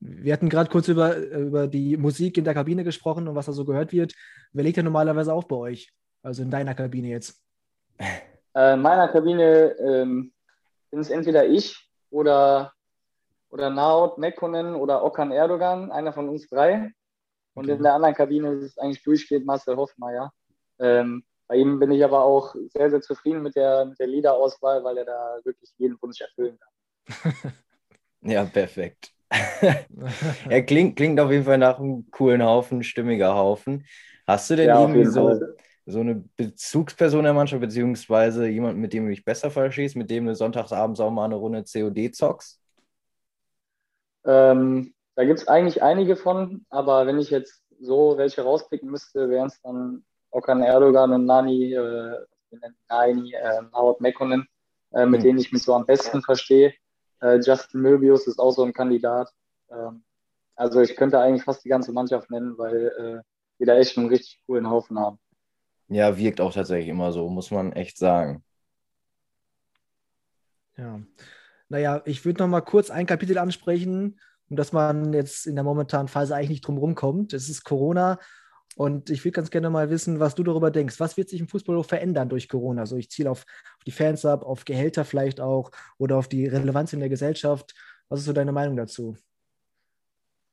[0.00, 3.52] Wir hatten gerade kurz über, über die Musik in der Kabine gesprochen und was da
[3.52, 4.14] so gehört wird.
[4.52, 5.92] Wer legt denn normalerweise auf bei euch?
[6.22, 7.42] Also in deiner Kabine jetzt?
[8.54, 10.32] Äh, in meiner Kabine ähm,
[10.90, 12.72] bin es entweder ich oder,
[13.50, 16.90] oder Naut Mekkonen oder Okan Erdogan, einer von uns drei.
[17.54, 17.76] Und okay.
[17.76, 20.32] in der anderen Kabine ist es eigentlich durchgehend Marcel Hoffmeier.
[20.78, 24.84] Ähm, bei ihm bin ich aber auch sehr, sehr zufrieden mit der, mit der Liederauswahl,
[24.84, 27.34] weil er da wirklich jeden Wunsch erfüllen kann.
[28.22, 29.12] ja, perfekt.
[30.48, 33.84] er klingt, klingt auf jeden Fall nach einem coolen Haufen, stimmiger Haufen.
[34.26, 35.40] Hast du denn ja, irgendwie so,
[35.90, 40.26] so eine Bezugsperson der Mannschaft, beziehungsweise jemand, mit dem du dich besser verstehst, mit dem
[40.26, 42.60] du sonntagsabends auch mal eine Runde COD zockst?
[44.24, 49.28] Ähm, da gibt es eigentlich einige von, aber wenn ich jetzt so welche rauspicken müsste,
[49.30, 52.26] wären es dann Okan Erdogan und Nani äh,
[52.88, 54.46] Naini, äh, Howard Mekkonen,
[54.92, 55.24] äh, mit mhm.
[55.24, 56.74] denen ich mich so am besten verstehe.
[57.20, 59.30] Äh, Justin Möbius ist auch so ein Kandidat.
[59.70, 60.04] Ähm,
[60.56, 63.22] also ich könnte eigentlich fast die ganze Mannschaft nennen, weil äh,
[63.58, 65.18] wir da echt einen richtig coolen Haufen haben.
[65.90, 68.44] Ja, wirkt auch tatsächlich immer so, muss man echt sagen.
[70.76, 71.00] Ja.
[71.68, 75.64] Naja, ich würde noch mal kurz ein Kapitel ansprechen, um das man jetzt in der
[75.64, 77.32] momentanen Phase eigentlich nicht drum rumkommt.
[77.32, 78.20] Es ist Corona
[78.76, 81.00] und ich würde ganz gerne mal wissen, was du darüber denkst.
[81.00, 82.82] Was wird sich im Fußball verändern durch Corona?
[82.82, 83.44] Also ich ziele auf,
[83.76, 87.74] auf die Fans ab, auf Gehälter vielleicht auch oder auf die Relevanz in der Gesellschaft.
[88.08, 89.16] Was ist so deine Meinung dazu?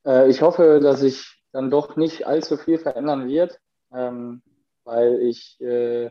[0.03, 3.59] Äh, ich hoffe, dass sich dann doch nicht allzu viel verändern wird,
[3.93, 4.41] ähm,
[4.87, 6.09] weil ich äh,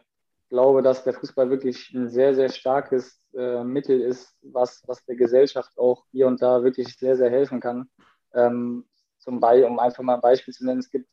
[0.51, 5.17] glaube, dass der Fußball wirklich ein sehr, sehr starkes äh, Mittel ist, was, was der
[5.17, 7.89] Gesellschaft auch hier und da wirklich sehr, sehr helfen kann.
[8.35, 8.85] Ähm,
[9.19, 11.09] zum Beispiel, um einfach mal ein Beispiel zu nennen, es gibt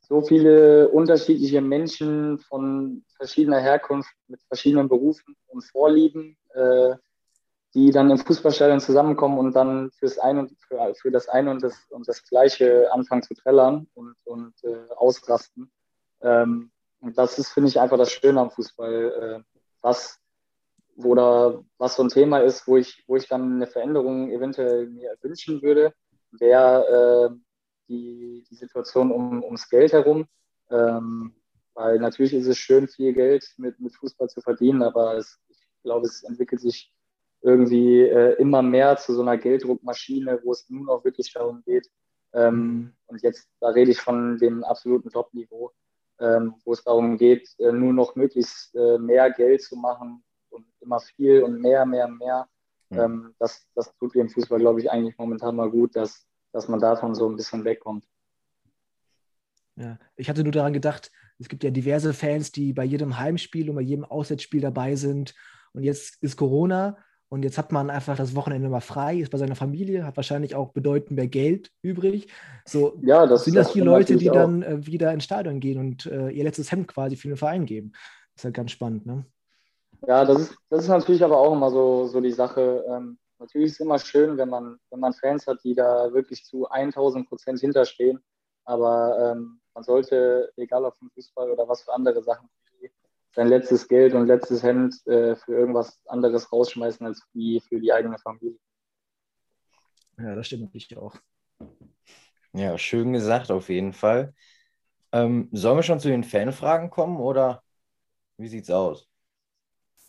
[0.00, 6.94] so viele unterschiedliche Menschen von verschiedener Herkunft mit verschiedenen Berufen und Vorlieben, äh,
[7.74, 11.62] die dann im Fußballstadion zusammenkommen und dann fürs ein und für, für das eine und
[11.62, 15.70] das, und das Gleiche anfangen zu trällern und, und äh, ausrasten.
[16.20, 20.18] Ähm, und das ist, finde ich, einfach das Schöne am Fußball, äh, was
[20.96, 25.16] oder was so ein Thema ist, wo ich, wo ich dann eine Veränderung eventuell mir
[25.22, 25.94] wünschen würde,
[26.32, 27.36] wäre äh,
[27.88, 30.26] die, die Situation um, ums Geld herum.
[30.70, 31.34] Ähm,
[31.74, 35.58] weil natürlich ist es schön, viel Geld mit, mit Fußball zu verdienen, aber es, ich
[35.84, 36.92] glaube, es entwickelt sich
[37.40, 41.88] irgendwie äh, immer mehr zu so einer Gelddruckmaschine, wo es nur noch wirklich darum geht.
[42.32, 45.70] Ähm, und jetzt, da rede ich von dem absoluten Top-Niveau,
[46.20, 50.66] ähm, wo es darum geht, äh, nur noch möglichst äh, mehr Geld zu machen und
[50.80, 52.48] immer viel und mehr, mehr, mehr.
[52.90, 53.34] Mhm.
[53.38, 57.14] das, das tut dem Fußball, glaube ich, eigentlich momentan mal gut, dass dass man davon
[57.14, 58.04] so ein bisschen wegkommt.
[59.76, 63.70] Ja, ich hatte nur daran gedacht, es gibt ja diverse Fans, die bei jedem Heimspiel
[63.70, 65.34] und bei jedem Auswärtsspiel dabei sind.
[65.72, 66.98] Und jetzt ist Corona
[67.28, 70.54] und jetzt hat man einfach das Wochenende mal frei, ist bei seiner Familie, hat wahrscheinlich
[70.54, 72.28] auch bedeutend mehr Geld übrig.
[72.64, 75.78] So ja, das, sind das, das die Leute, die dann äh, wieder ins Stadion gehen
[75.78, 77.92] und äh, ihr letztes Hemd quasi für den Verein geben.
[78.34, 79.26] Das ist halt ganz spannend, ne?
[80.06, 82.84] Ja, das ist, das ist natürlich aber auch immer so, so die Sache.
[82.88, 86.44] Ähm, Natürlich ist es immer schön, wenn man, wenn man Fans hat, die da wirklich
[86.44, 88.20] zu 1000 Prozent hinterstehen.
[88.64, 92.48] Aber ähm, man sollte, egal ob im Fußball oder was für andere Sachen,
[93.38, 97.92] sein letztes Geld und letztes Hemd äh, für irgendwas anderes rausschmeißen als wie für die
[97.92, 98.58] eigene Familie.
[100.18, 101.14] Ja, das stimmt natürlich auch.
[102.52, 104.34] Ja, schön gesagt auf jeden Fall.
[105.12, 107.62] Ähm, sollen wir schon zu den Fanfragen kommen oder
[108.38, 109.08] wie sieht's aus?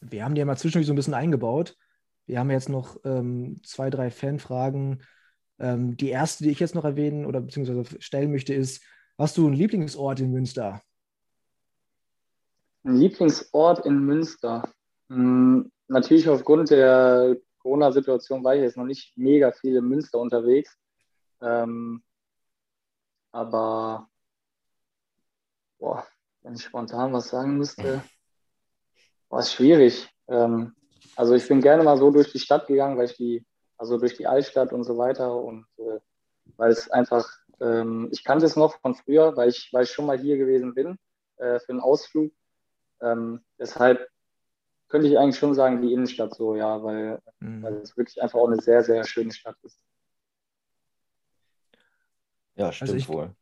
[0.02, 1.78] Wir haben die ja mal zwischendurch so ein bisschen eingebaut.
[2.26, 5.04] Wir haben jetzt noch ähm, zwei, drei Fanfragen.
[5.60, 8.84] Ähm, die erste, die ich jetzt noch erwähnen oder beziehungsweise stellen möchte, ist:
[9.20, 10.82] Hast du einen Lieblingsort in Münster?
[12.84, 14.72] Ein Lieblingsort in Münster?
[15.10, 20.78] Hm, natürlich aufgrund der Corona-Situation war ich jetzt noch nicht mega viel in Münster unterwegs.
[21.42, 22.04] Ähm,
[23.32, 24.10] aber
[25.78, 26.06] boah,
[26.42, 28.04] wenn ich spontan was sagen müsste,
[29.30, 30.10] war es schwierig.
[30.28, 30.76] Ähm,
[31.16, 33.46] also ich bin gerne mal so durch die Stadt gegangen, weil ich die,
[33.78, 36.00] also durch die Altstadt und so weiter und äh,
[36.58, 40.06] weil es einfach, ähm, ich kannte es noch von früher, weil ich, weil ich schon
[40.06, 40.98] mal hier gewesen bin
[41.38, 42.32] äh, für einen Ausflug.
[43.02, 44.08] Ähm, deshalb
[44.88, 47.64] könnte ich eigentlich schon sagen, die Innenstadt so, ja, weil, mhm.
[47.64, 49.80] weil es wirklich einfach auch eine sehr, sehr schöne Stadt ist.
[52.56, 53.34] Ja, stimmt also ich, wohl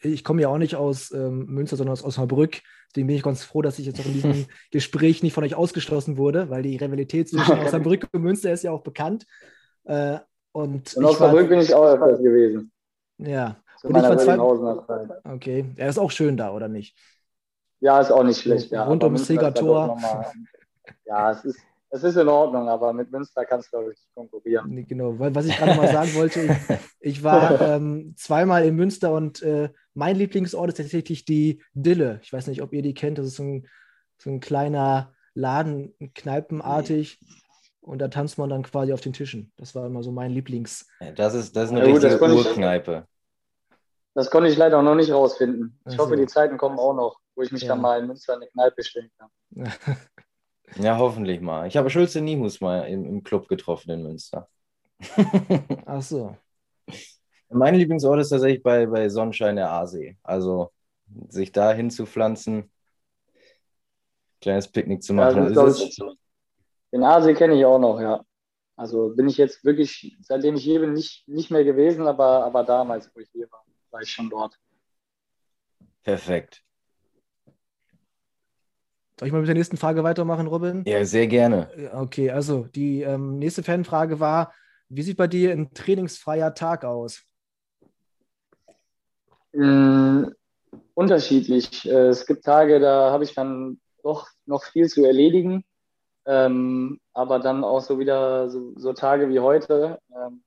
[0.00, 2.60] ich komme ja auch nicht aus ähm, Münster, sondern aus Osnabrück.
[2.90, 5.54] Deswegen bin ich ganz froh, dass ich jetzt auch in diesem Gespräch nicht von euch
[5.54, 9.26] ausgeschlossen wurde, weil die Rivalität zwischen Osnabrück und Münster ist ja auch bekannt.
[9.84, 10.18] Äh,
[10.52, 12.72] und in Osnabrück war, bin ich auch öfters gewesen.
[13.18, 13.56] Ja.
[13.80, 14.38] Zu und ich war zwei...
[15.34, 15.66] Okay.
[15.76, 16.96] Er ja, ist auch schön da, oder nicht?
[17.80, 18.70] Ja, ist auch nicht schlecht.
[18.70, 18.84] Ja.
[18.84, 19.98] Rund ums Segertor.
[21.04, 21.60] Ja, es ist,
[21.90, 24.86] es ist in Ordnung, aber mit Münster kannst du, glaube ich, konkurrieren.
[24.86, 29.42] Genau, was ich gerade mal sagen wollte, ich, ich war ähm, zweimal in Münster und
[29.42, 32.20] äh, mein Lieblingsort ist tatsächlich die Dille.
[32.22, 33.18] Ich weiß nicht, ob ihr die kennt.
[33.18, 33.68] Das ist so ein,
[34.18, 37.20] so ein kleiner Laden, kneipenartig.
[37.80, 39.52] Und da tanzt man dann quasi auf den Tischen.
[39.56, 40.88] Das war immer so mein Lieblings.
[41.14, 43.06] Das ist, das ist eine ja, richtige Urkneipe.
[44.12, 45.78] Das konnte ich leider noch nicht rausfinden.
[45.84, 46.04] Ich also.
[46.04, 47.68] hoffe, die Zeiten kommen auch noch, wo ich mich ja.
[47.68, 49.30] dann mal in Münster in eine Kneipe stellen kann.
[50.76, 51.68] ja, hoffentlich mal.
[51.68, 54.48] Ich habe Schulze Nihus mal im, im Club getroffen in Münster.
[55.86, 56.36] Ach so.
[57.48, 60.16] Mein Lieblingsort ist tatsächlich bei, bei Sonnenschein der Aasee.
[60.22, 60.72] Also
[61.28, 62.70] sich da hinzupflanzen,
[64.40, 65.54] kleines Picknick zu machen.
[65.54, 66.02] Ja, ist
[66.92, 68.24] den Aasee kenne ich auch noch, ja.
[68.76, 72.62] Also bin ich jetzt wirklich, seitdem ich hier bin, nicht, nicht mehr gewesen, aber, aber
[72.62, 74.58] damals, wo ich hier war, war ich schon dort.
[76.02, 76.62] Perfekt.
[79.18, 80.82] Soll ich mal mit der nächsten Frage weitermachen, Robin?
[80.86, 81.70] Ja, sehr gerne.
[81.94, 84.52] Okay, also die ähm, nächste Fanfrage war:
[84.90, 87.22] Wie sieht bei dir ein trainingsfreier Tag aus?
[89.54, 90.24] Mm,
[90.92, 91.88] unterschiedlich.
[91.88, 95.64] Äh, es gibt Tage, da habe ich dann doch noch viel zu erledigen.
[96.26, 99.98] Ähm, aber dann auch so wieder so, so Tage wie heute.
[100.14, 100.42] Ähm,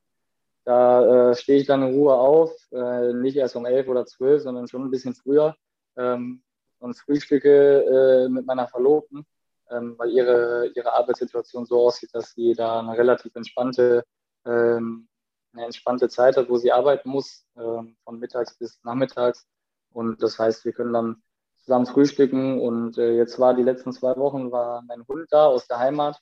[0.65, 4.43] da äh, stehe ich dann in Ruhe auf, äh, nicht erst um elf oder zwölf,
[4.43, 5.55] sondern schon ein bisschen früher
[5.97, 6.43] ähm,
[6.79, 9.25] und frühstücke äh, mit meiner Verlobten,
[9.69, 14.03] ähm, weil ihre, ihre Arbeitssituation so aussieht, dass sie da eine relativ entspannte,
[14.45, 15.07] ähm,
[15.53, 19.47] eine entspannte Zeit hat, wo sie arbeiten muss, ähm, von mittags bis nachmittags.
[19.91, 21.21] Und das heißt, wir können dann
[21.57, 22.59] zusammen frühstücken.
[22.59, 26.19] Und äh, jetzt war die letzten zwei Wochen war mein Hund da aus der Heimat.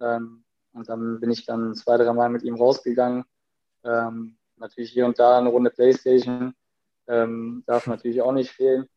[0.00, 3.24] Ähm, und dann bin ich dann zwei, drei Mal mit ihm rausgegangen.
[3.84, 6.54] Ähm, natürlich hier und da eine Runde Playstation.
[7.08, 8.88] Ähm, darf natürlich auch nicht fehlen.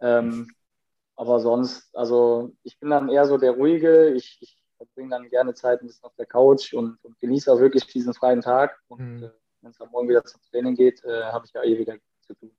[0.00, 0.48] Ähm,
[1.16, 4.10] aber sonst, also ich bin dann eher so der Ruhige.
[4.10, 7.60] Ich, ich verbringe dann gerne Zeit ein bisschen auf der Couch und, und genieße auch
[7.60, 8.78] wirklich diesen freien Tag.
[8.88, 9.24] Und mhm.
[9.24, 9.30] äh,
[9.62, 12.34] wenn es am Morgen wieder zum Training geht, äh, habe ich ja eh wieder zu
[12.34, 12.50] tun.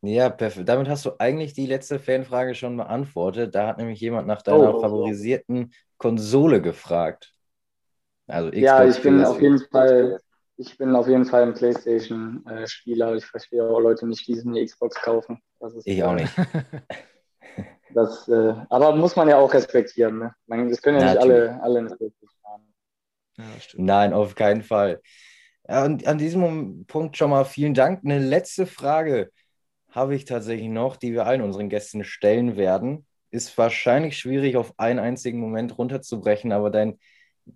[0.00, 0.68] Ja, perfekt.
[0.68, 3.54] Damit hast du eigentlich die letzte Fanfrage schon beantwortet.
[3.54, 7.32] Da hat nämlich jemand nach deiner oh, favorisierten Konsole gefragt.
[8.26, 10.20] Also Xbox ja, ich bin auf jeden Fall,
[10.56, 13.16] ich bin auf jeden Fall ein PlayStation-Spieler.
[13.16, 15.40] Ich verstehe auch Leute nicht, die eine Xbox kaufen.
[15.60, 16.32] Ist, ich auch nicht.
[17.94, 20.18] das, äh, aber muss man ja auch respektieren.
[20.18, 20.34] Ne?
[20.46, 22.74] Man, das können ja, nicht alle, alle PlayStation haben.
[23.36, 23.44] Ja,
[23.74, 25.00] Nein, auf keinen Fall.
[25.68, 28.04] Ja, und an diesem Punkt schon mal vielen Dank.
[28.04, 29.32] Eine letzte Frage
[29.90, 33.06] habe ich tatsächlich noch, die wir allen unseren Gästen stellen werden.
[33.30, 36.98] Ist wahrscheinlich schwierig auf einen einzigen Moment runterzubrechen, aber dein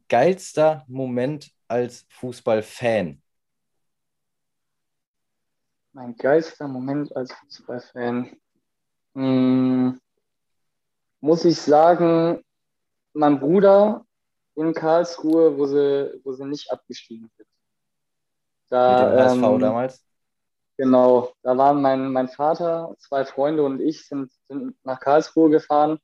[0.08, 3.22] geilster Moment als Fußballfan?
[5.92, 8.36] Mein geilster Moment als Fußballfan.
[9.14, 10.00] Hm,
[11.20, 12.42] muss ich sagen,
[13.12, 14.06] mein Bruder
[14.54, 17.48] in Karlsruhe, wo sie, wo sie nicht abgestiegen sind.
[18.68, 20.04] Da, Mit dem HSV ähm, damals?
[20.76, 25.98] Genau, da waren mein, mein Vater, zwei Freunde und ich sind, sind nach Karlsruhe gefahren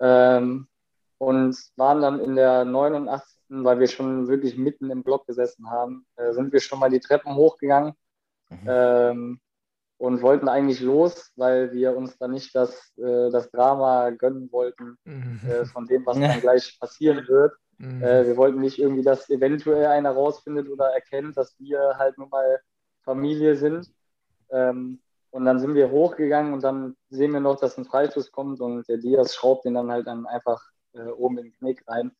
[0.00, 0.68] ähm,
[1.18, 3.33] und waren dann in der 89.
[3.48, 7.00] weil wir schon wirklich mitten im Block gesessen haben, äh, sind wir schon mal die
[7.00, 7.94] Treppen hochgegangen
[8.48, 8.58] mhm.
[8.66, 9.40] ähm,
[9.98, 14.96] und wollten eigentlich los, weil wir uns dann nicht das, äh, das Drama gönnen wollten
[15.04, 15.40] mhm.
[15.48, 17.52] äh, von dem, was dann gleich passieren wird.
[17.78, 18.02] Mhm.
[18.02, 22.28] Äh, wir wollten nicht irgendwie, dass eventuell einer rausfindet oder erkennt, dass wir halt nun
[22.28, 22.60] mal
[23.02, 23.92] Familie sind.
[24.50, 28.60] Ähm, und dann sind wir hochgegangen und dann sehen wir noch, dass ein Freistoß kommt
[28.60, 32.12] und der Diaz schraubt den dann halt dann einfach äh, oben in den Knick rein.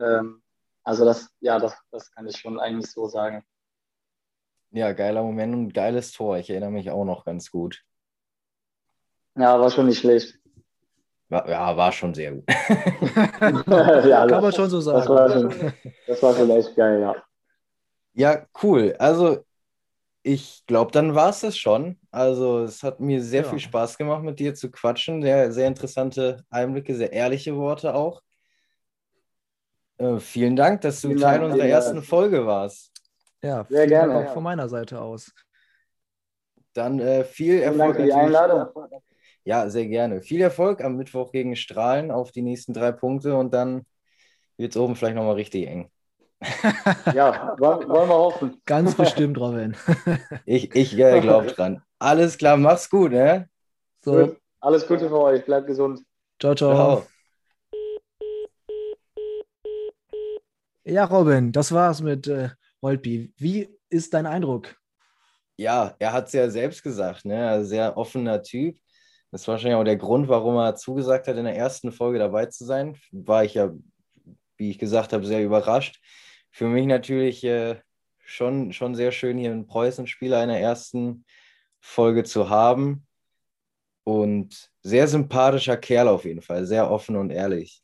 [0.00, 0.42] Ähm,
[0.86, 3.42] also das, ja, das, das kann ich schon eigentlich so sagen.
[4.70, 6.38] Ja, geiler Moment und geiles Tor.
[6.38, 7.82] Ich erinnere mich auch noch ganz gut.
[9.34, 10.38] Ja, war schon nicht schlecht.
[11.28, 12.44] War, ja, war schon sehr gut.
[12.48, 14.98] ja, kann man schon so sagen.
[14.98, 15.72] Das war schon,
[16.06, 17.16] das war schon echt geil, ja.
[18.14, 18.94] Ja, cool.
[19.00, 19.44] Also
[20.22, 21.98] ich glaube, dann war es das schon.
[22.12, 23.50] Also es hat mir sehr ja.
[23.50, 25.20] viel Spaß gemacht, mit dir zu quatschen.
[25.20, 28.22] Sehr, sehr interessante Einblicke, sehr ehrliche Worte auch.
[29.98, 32.92] Äh, vielen Dank, dass du vielen Teil Dank, unserer ersten Folge warst.
[33.42, 34.12] Ja, sehr gerne.
[34.12, 34.34] Dank auch ja.
[34.34, 35.32] von meiner Seite aus.
[36.74, 37.78] Dann äh, viel Erfolg.
[37.78, 38.68] Danke für die Einladung.
[39.44, 40.20] Ja, sehr gerne.
[40.20, 43.86] Viel Erfolg am Mittwoch gegen Strahlen auf die nächsten drei Punkte und dann
[44.56, 45.90] wird es oben vielleicht nochmal richtig eng
[47.14, 48.60] ja, wollen, wir hoffen.
[48.66, 49.74] Ganz bestimmt, Robin.
[50.44, 51.82] ich ich äh, glaube dran.
[51.98, 53.48] Alles klar, mach's gut, ne?
[54.04, 54.12] So.
[54.12, 54.36] Gut.
[54.60, 56.00] Alles Gute für euch, bleibt gesund.
[56.38, 56.74] Ciao, ciao.
[56.74, 57.06] ciao.
[60.86, 63.32] Ja, Robin, das war's mit äh, Holtby.
[63.36, 64.76] Wie ist dein Eindruck?
[65.56, 67.64] Ja, er hat es ja selbst gesagt, ne?
[67.64, 68.78] Sehr offener Typ.
[69.30, 72.46] Das ist wahrscheinlich auch der Grund, warum er zugesagt hat, in der ersten Folge dabei
[72.46, 72.96] zu sein.
[73.10, 73.72] War ich ja,
[74.56, 76.00] wie ich gesagt habe, sehr überrascht
[76.56, 77.78] für mich natürlich äh,
[78.24, 81.26] schon, schon sehr schön, hier einen Preußen-Spieler in der ersten
[81.80, 83.06] Folge zu haben.
[84.04, 87.82] Und sehr sympathischer Kerl auf jeden Fall, sehr offen und ehrlich.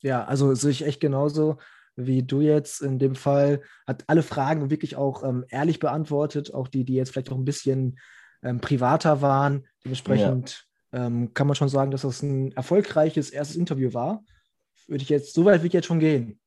[0.00, 1.58] Ja, also sehe ich echt genauso
[1.96, 3.62] wie du jetzt in dem Fall.
[3.86, 7.44] Hat alle Fragen wirklich auch ähm, ehrlich beantwortet, auch die, die jetzt vielleicht auch ein
[7.44, 7.98] bisschen
[8.42, 9.66] ähm, privater waren.
[9.84, 11.06] Dementsprechend ja.
[11.06, 14.22] ähm, kann man schon sagen, dass das ein erfolgreiches erstes Interview war.
[14.86, 16.38] Würde ich jetzt, so weit würde ich jetzt schon gehen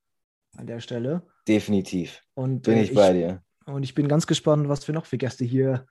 [0.55, 1.23] an der Stelle.
[1.47, 2.21] Definitiv.
[2.35, 3.41] Und, bin äh, ich, bei dir.
[3.65, 5.85] Und ich bin ganz gespannt, was wir noch für Gäste hier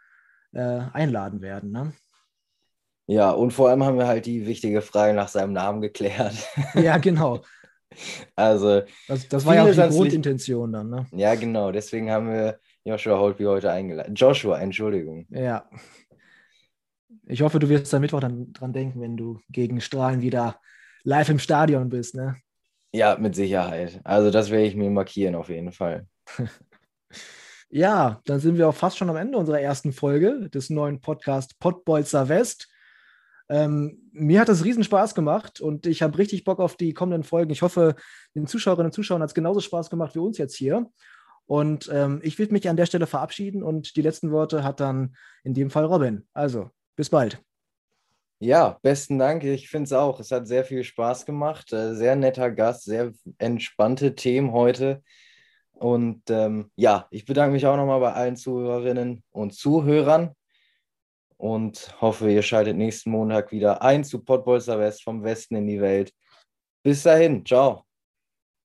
[0.52, 1.70] äh, einladen werden.
[1.70, 1.92] Ne?
[3.06, 6.34] Ja, und vor allem haben wir halt die wichtige Frage nach seinem Namen geklärt.
[6.74, 7.42] Ja, genau.
[8.36, 8.82] also.
[9.06, 11.06] Das, das war ja auch die Grundintention dann, ne?
[11.12, 11.72] Ja, genau.
[11.72, 14.14] Deswegen haben wir Joshua Holtby heute eingeladen.
[14.14, 15.26] Joshua, Entschuldigung.
[15.30, 15.68] Ja.
[17.26, 20.58] Ich hoffe, du wirst am Mittwoch dann dran denken, wenn du gegen Strahlen wieder
[21.04, 22.36] live im Stadion bist, ne?
[22.92, 24.00] Ja, mit Sicherheit.
[24.04, 26.06] Also das werde ich mir markieren auf jeden Fall.
[27.68, 31.54] ja, dann sind wir auch fast schon am Ende unserer ersten Folge des neuen Podcasts
[31.54, 32.68] Pottbolzer West.
[33.48, 37.22] Ähm, mir hat das riesen Spaß gemacht und ich habe richtig Bock auf die kommenden
[37.22, 37.50] Folgen.
[37.50, 37.94] Ich hoffe,
[38.34, 40.90] den Zuschauerinnen und Zuschauern hat es genauso Spaß gemacht wie uns jetzt hier.
[41.46, 45.16] Und ähm, ich will mich an der Stelle verabschieden und die letzten Worte hat dann
[45.44, 46.26] in dem Fall Robin.
[46.34, 47.40] Also, bis bald.
[48.40, 49.42] Ja, besten Dank.
[49.44, 50.20] Ich finde es auch.
[50.20, 51.72] Es hat sehr viel Spaß gemacht.
[51.72, 55.02] Äh, sehr netter Gast, sehr entspannte Themen heute.
[55.72, 60.34] Und ähm, ja, ich bedanke mich auch nochmal bei allen Zuhörerinnen und Zuhörern
[61.38, 65.80] und hoffe, ihr schaltet nächsten Montag wieder ein zu Pottbolzer West vom Westen in die
[65.80, 66.12] Welt.
[66.82, 67.87] Bis dahin, ciao.